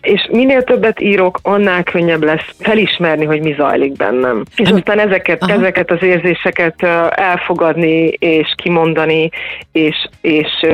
És 0.02 0.28
minél 0.32 0.64
többet 0.64 1.00
írok, 1.00 1.40
annál 1.44 1.84
könnyebb 1.84 2.24
lesz 2.24 2.56
felismerni, 2.60 3.26
hogy 3.26 3.42
mi 3.42 3.54
zajlik 3.58 3.92
benne 3.92 4.14
bennem. 4.16 4.44
És 4.56 4.70
aztán 4.70 5.00
ezeket, 5.00 5.44
ezeket 5.44 5.92
az 5.92 6.04
érzéseket 6.04 6.84
elfogadni 7.16 8.08
és 8.08 8.54
kimondani, 8.56 9.30
és, 9.72 10.10
és 10.22 10.66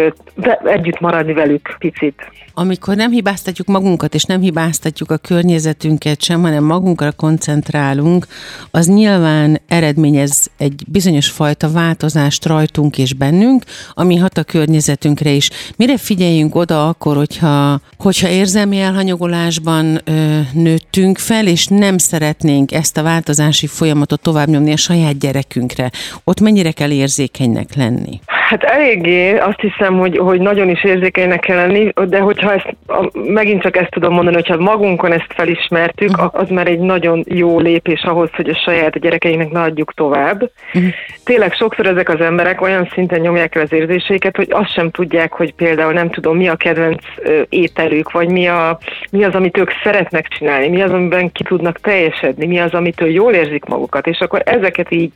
együtt 0.63 0.99
maradni 0.99 1.33
velük 1.33 1.75
picit. 1.79 2.31
Amikor 2.53 2.95
nem 2.95 3.11
hibáztatjuk 3.11 3.67
magunkat, 3.67 4.13
és 4.13 4.23
nem 4.23 4.41
hibáztatjuk 4.41 5.11
a 5.11 5.17
környezetünket 5.17 6.21
sem, 6.21 6.41
hanem 6.41 6.63
magunkra 6.63 7.11
koncentrálunk, 7.11 8.27
az 8.71 8.87
nyilván 8.87 9.61
eredményez 9.67 10.51
egy 10.57 10.83
bizonyos 10.87 11.29
fajta 11.29 11.71
változást 11.71 12.45
rajtunk 12.45 12.97
és 12.97 13.13
bennünk, 13.13 13.63
ami 13.93 14.15
hat 14.15 14.37
a 14.37 14.43
környezetünkre 14.43 15.29
is. 15.29 15.49
Mire 15.77 15.97
figyeljünk 15.97 16.55
oda 16.55 16.87
akkor, 16.87 17.15
hogyha, 17.15 17.79
hogyha 17.97 18.27
érzelmi 18.27 18.79
elhanyagolásban 18.79 20.01
ö, 20.03 20.39
nőttünk 20.53 21.17
fel, 21.17 21.47
és 21.47 21.67
nem 21.67 21.97
szeretnénk 21.97 22.71
ezt 22.71 22.97
a 22.97 23.03
változási 23.03 23.67
folyamatot 23.67 24.21
tovább 24.21 24.47
nyomni 24.47 24.71
a 24.71 24.77
saját 24.77 25.19
gyerekünkre? 25.19 25.89
Ott 26.23 26.39
mennyire 26.39 26.71
kell 26.71 26.91
érzékenynek 26.91 27.75
lenni? 27.75 28.19
Hát 28.25 28.63
eléggé, 28.63 29.37
azt 29.37 29.59
hiszem, 29.59 29.97
hogy, 29.97 30.17
hogy 30.17 30.39
nagyon 30.39 30.69
is 30.69 30.83
érzékenynek 30.83 31.39
kell 31.39 31.55
lenni, 31.55 31.93
de 32.07 32.19
hogyha 32.41 32.53
ezt, 32.53 32.75
megint 33.13 33.61
csak 33.61 33.77
ezt 33.77 33.91
tudom 33.91 34.13
mondani, 34.13 34.35
hogyha 34.35 34.57
magunkon 34.57 35.11
ezt 35.11 35.33
felismertük, 35.35 36.09
uh-huh. 36.09 36.41
az 36.41 36.49
már 36.49 36.67
egy 36.67 36.79
nagyon 36.79 37.23
jó 37.27 37.59
lépés 37.59 38.03
ahhoz, 38.03 38.29
hogy 38.33 38.49
a 38.49 38.61
saját 38.65 38.99
gyerekeinknek 38.99 39.51
ne 39.51 39.61
adjuk 39.61 39.93
tovább. 39.93 40.51
Uh-huh. 40.73 40.91
Tényleg 41.23 41.53
sokszor 41.53 41.87
ezek 41.87 42.09
az 42.09 42.21
emberek 42.21 42.61
olyan 42.61 42.89
szinten 42.93 43.19
nyomják 43.19 43.55
el 43.55 43.61
az 43.61 43.73
érzéseiket, 43.73 44.35
hogy 44.35 44.47
azt 44.51 44.73
sem 44.73 44.91
tudják, 44.91 45.33
hogy 45.33 45.53
például 45.53 45.93
nem 45.93 46.09
tudom, 46.09 46.37
mi 46.37 46.47
a 46.47 46.55
kedvenc 46.55 47.03
ételük, 47.49 48.11
vagy 48.11 48.29
mi, 48.29 48.47
a, 48.47 48.79
mi 49.11 49.23
az, 49.23 49.35
amit 49.35 49.57
ők 49.57 49.71
szeretnek 49.83 50.27
csinálni, 50.27 50.67
mi 50.67 50.81
az, 50.81 50.91
amiben 50.91 51.31
ki 51.31 51.43
tudnak 51.43 51.79
teljesedni, 51.79 52.45
mi 52.45 52.59
az, 52.59 52.73
amitől 52.73 53.09
jól 53.09 53.33
érzik 53.33 53.65
magukat, 53.65 54.07
és 54.07 54.19
akkor 54.19 54.41
ezeket 54.45 54.91
így 54.91 55.11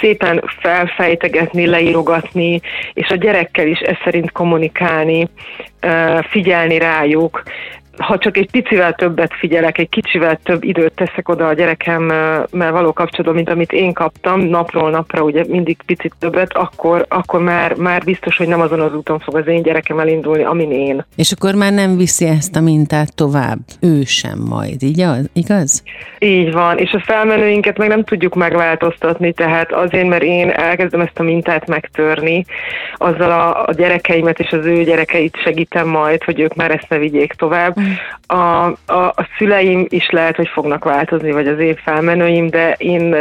szépen 0.00 0.42
felfejtegetni, 0.60 1.66
leírogatni, 1.66 2.60
és 2.92 3.08
a 3.08 3.16
gyerekkel 3.16 3.66
is 3.66 3.78
ezt 3.78 4.00
szerint 4.04 4.32
kommunikálni, 4.32 5.28
figyelni 6.28 6.78
rájuk, 6.78 7.42
ha 7.96 8.18
csak 8.18 8.36
egy 8.36 8.50
picivel 8.50 8.92
többet 8.92 9.34
figyelek, 9.34 9.78
egy 9.78 9.88
kicsivel 9.88 10.38
több 10.42 10.64
időt 10.64 10.92
teszek 10.92 11.28
oda 11.28 11.46
a 11.46 11.52
gyerekemmel 11.52 12.46
való 12.50 12.92
kapcsolatban, 12.92 13.34
mint 13.34 13.50
amit 13.50 13.72
én 13.72 13.92
kaptam, 13.92 14.40
napról 14.40 14.90
napra 14.90 15.22
ugye 15.22 15.44
mindig 15.48 15.76
picit 15.86 16.14
többet, 16.18 16.52
akkor, 16.52 17.06
akkor 17.08 17.42
már, 17.42 17.74
már 17.74 18.04
biztos, 18.04 18.36
hogy 18.36 18.48
nem 18.48 18.60
azon 18.60 18.80
az 18.80 18.94
úton 18.94 19.18
fog 19.18 19.36
az 19.36 19.46
én 19.46 19.62
gyerekem 19.62 19.98
elindulni, 19.98 20.44
amin 20.44 20.70
én. 20.70 21.04
És 21.16 21.32
akkor 21.32 21.54
már 21.54 21.72
nem 21.72 21.96
viszi 21.96 22.26
ezt 22.26 22.56
a 22.56 22.60
mintát 22.60 23.14
tovább, 23.14 23.58
ő 23.80 24.02
sem 24.04 24.38
majd, 24.48 24.82
így 24.82 25.00
az, 25.00 25.30
igaz? 25.32 25.82
Így 26.18 26.52
van, 26.52 26.78
és 26.78 26.92
a 26.92 27.02
felmenőinket 27.06 27.78
meg 27.78 27.88
nem 27.88 28.04
tudjuk 28.04 28.34
megváltoztatni, 28.34 29.32
tehát 29.32 29.72
azért, 29.72 30.08
mert 30.08 30.22
én 30.22 30.50
elkezdem 30.50 31.00
ezt 31.00 31.18
a 31.18 31.22
mintát 31.22 31.66
megtörni, 31.66 32.44
azzal 32.96 33.30
a, 33.30 33.64
a 33.66 33.72
gyerekeimet 33.72 34.38
és 34.38 34.50
az 34.50 34.66
ő 34.66 34.82
gyerekeit 34.82 35.36
segítem 35.44 35.88
majd, 35.88 36.22
hogy 36.24 36.40
ők 36.40 36.54
már 36.54 36.70
ezt 36.70 36.88
ne 36.88 36.98
vigyék 36.98 37.32
tovább. 37.32 37.76
A, 38.26 38.36
a, 38.36 38.72
a 38.86 39.28
szüleim 39.38 39.86
is 39.88 40.10
lehet, 40.10 40.36
hogy 40.36 40.48
fognak 40.48 40.84
változni, 40.84 41.32
vagy 41.32 41.46
az 41.46 41.58
én 41.58 41.76
felmenőim, 41.76 42.50
de 42.50 42.72
én 42.72 43.14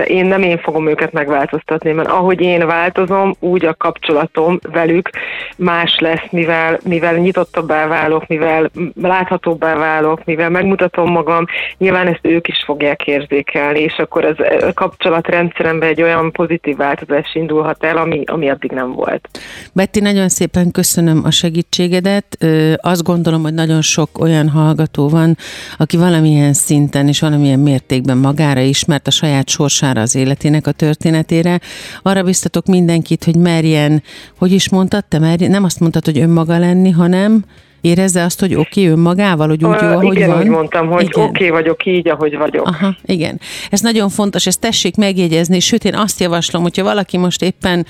de 0.00 0.06
én 0.06 0.26
nem 0.26 0.42
én 0.42 0.58
fogom 0.58 0.88
őket 0.88 1.12
megváltoztatni, 1.12 1.92
mert 1.92 2.08
ahogy 2.08 2.40
én 2.40 2.66
változom, 2.66 3.34
úgy 3.40 3.64
a 3.64 3.74
kapcsolatom 3.74 4.58
velük 4.72 5.10
más 5.56 5.98
lesz, 5.98 6.30
mivel, 6.30 6.78
mivel 6.84 7.14
nyitottabbá 7.14 7.86
válok, 7.86 8.26
mivel 8.26 8.70
láthatóbbá 9.02 9.76
válok, 9.76 10.24
mivel 10.24 10.50
megmutatom 10.50 11.10
magam, 11.10 11.44
nyilván 11.78 12.06
ezt 12.06 12.26
ők 12.26 12.48
is 12.48 12.62
fogják 12.64 13.06
érzékelni, 13.06 13.80
és 13.80 13.98
akkor 13.98 14.24
az 14.24 14.36
a 14.60 14.72
kapcsolatrendszeremben 14.74 15.88
egy 15.88 16.02
olyan 16.02 16.32
pozitív 16.32 16.76
változás 16.76 17.34
indulhat 17.34 17.84
el, 17.84 17.96
ami, 17.96 18.22
ami 18.26 18.50
addig 18.50 18.70
nem 18.70 18.92
volt. 18.92 19.28
Betty, 19.72 20.00
nagyon 20.00 20.28
szépen 20.28 20.70
köszönöm 20.70 21.20
a 21.24 21.30
segítségedet. 21.30 22.38
Azt 22.76 23.02
gondolom, 23.02 23.42
hogy 23.42 23.54
nagyon 23.54 23.69
sok 23.80 24.18
olyan 24.18 24.48
hallgató 24.48 25.08
van, 25.08 25.36
aki 25.78 25.96
valamilyen 25.96 26.52
szinten 26.52 27.08
és 27.08 27.20
valamilyen 27.20 27.58
mértékben 27.58 28.18
magára 28.18 28.60
ismert 28.60 29.06
a 29.06 29.10
saját 29.10 29.48
sorsára 29.48 30.00
az 30.00 30.14
életének 30.14 30.66
a 30.66 30.72
történetére. 30.72 31.60
Arra 32.02 32.22
biztatok 32.22 32.66
mindenkit, 32.66 33.24
hogy 33.24 33.36
merjen, 33.36 34.02
hogy 34.38 34.52
is 34.52 34.68
mondtad, 34.68 35.04
te 35.04 35.18
merjen, 35.18 35.50
nem 35.50 35.64
azt 35.64 35.80
mondtad, 35.80 36.04
hogy 36.04 36.18
önmaga 36.18 36.58
lenni, 36.58 36.90
hanem 36.90 37.44
Érezze 37.80 38.22
azt, 38.22 38.40
hogy 38.40 38.54
oké 38.54 38.80
okay, 38.80 38.92
önmagával, 38.92 39.48
hogy 39.48 39.64
úgy 39.64 39.76
jó, 39.82 39.88
ahogy 39.88 40.16
igen, 40.16 40.28
van? 40.28 40.40
Igen, 40.40 40.52
mondtam, 40.52 40.88
hogy 40.88 41.04
oké 41.12 41.20
okay 41.20 41.48
vagyok 41.48 41.86
így, 41.86 42.08
ahogy 42.08 42.36
vagyok. 42.36 42.66
Aha, 42.66 42.96
igen. 43.04 43.40
Ez 43.70 43.80
nagyon 43.80 44.08
fontos, 44.08 44.46
ezt 44.46 44.60
tessék 44.60 44.96
megjegyezni, 44.96 45.60
sőt 45.60 45.84
én 45.84 45.94
azt 45.94 46.20
javaslom, 46.20 46.62
hogyha 46.62 46.82
valaki 46.82 47.18
most 47.18 47.42
éppen 47.42 47.86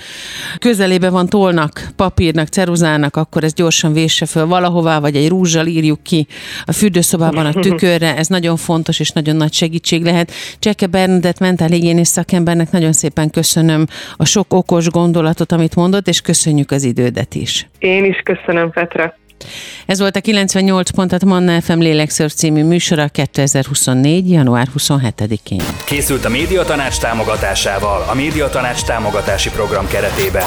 közelébe 0.59 1.09
van 1.09 1.27
tolnak, 1.27 1.91
papírnak, 1.95 2.47
ceruzának, 2.47 3.15
akkor 3.15 3.43
ez 3.43 3.53
gyorsan 3.53 3.93
vésse 3.93 4.25
föl 4.25 4.45
valahová, 4.45 4.99
vagy 4.99 5.15
egy 5.15 5.29
rúzsal 5.29 5.65
írjuk 5.65 6.03
ki 6.03 6.27
a 6.65 6.71
fürdőszobában 6.71 7.45
a 7.45 7.53
tükörre, 7.53 8.17
ez 8.17 8.27
nagyon 8.27 8.57
fontos 8.57 8.99
és 8.99 9.09
nagyon 9.09 9.35
nagy 9.35 9.53
segítség 9.53 10.03
lehet. 10.03 10.31
Cseke 10.59 10.87
Bernadett 10.87 11.39
mentálhigiénész 11.39 12.09
szakembernek 12.09 12.71
nagyon 12.71 12.93
szépen 12.93 13.29
köszönöm 13.29 13.85
a 14.17 14.25
sok 14.25 14.53
okos 14.53 14.89
gondolatot, 14.89 15.51
amit 15.51 15.75
mondott, 15.75 16.07
és 16.07 16.21
köszönjük 16.21 16.71
az 16.71 16.83
idődet 16.83 17.35
is. 17.35 17.69
Én 17.79 18.05
is 18.05 18.21
köszönöm, 18.23 18.71
Petra. 18.71 19.19
Ez 19.85 19.99
volt 19.99 20.15
a 20.15 20.19
98 20.21 20.89
pontat 20.89 21.25
Manna 21.25 21.61
FM 21.61 21.79
Lélekszörf 21.79 22.33
című 22.33 22.63
műsora 22.63 23.07
2024. 23.07 24.29
január 24.29 24.67
27-én. 24.77 25.61
Készült 25.85 26.25
a 26.25 26.29
Médiatanács 26.29 26.99
támogatásával 26.99 28.05
a 28.09 28.13
Médiatanács 28.13 28.83
támogatási 28.83 29.49
program 29.49 29.87
keretében. 29.87 30.45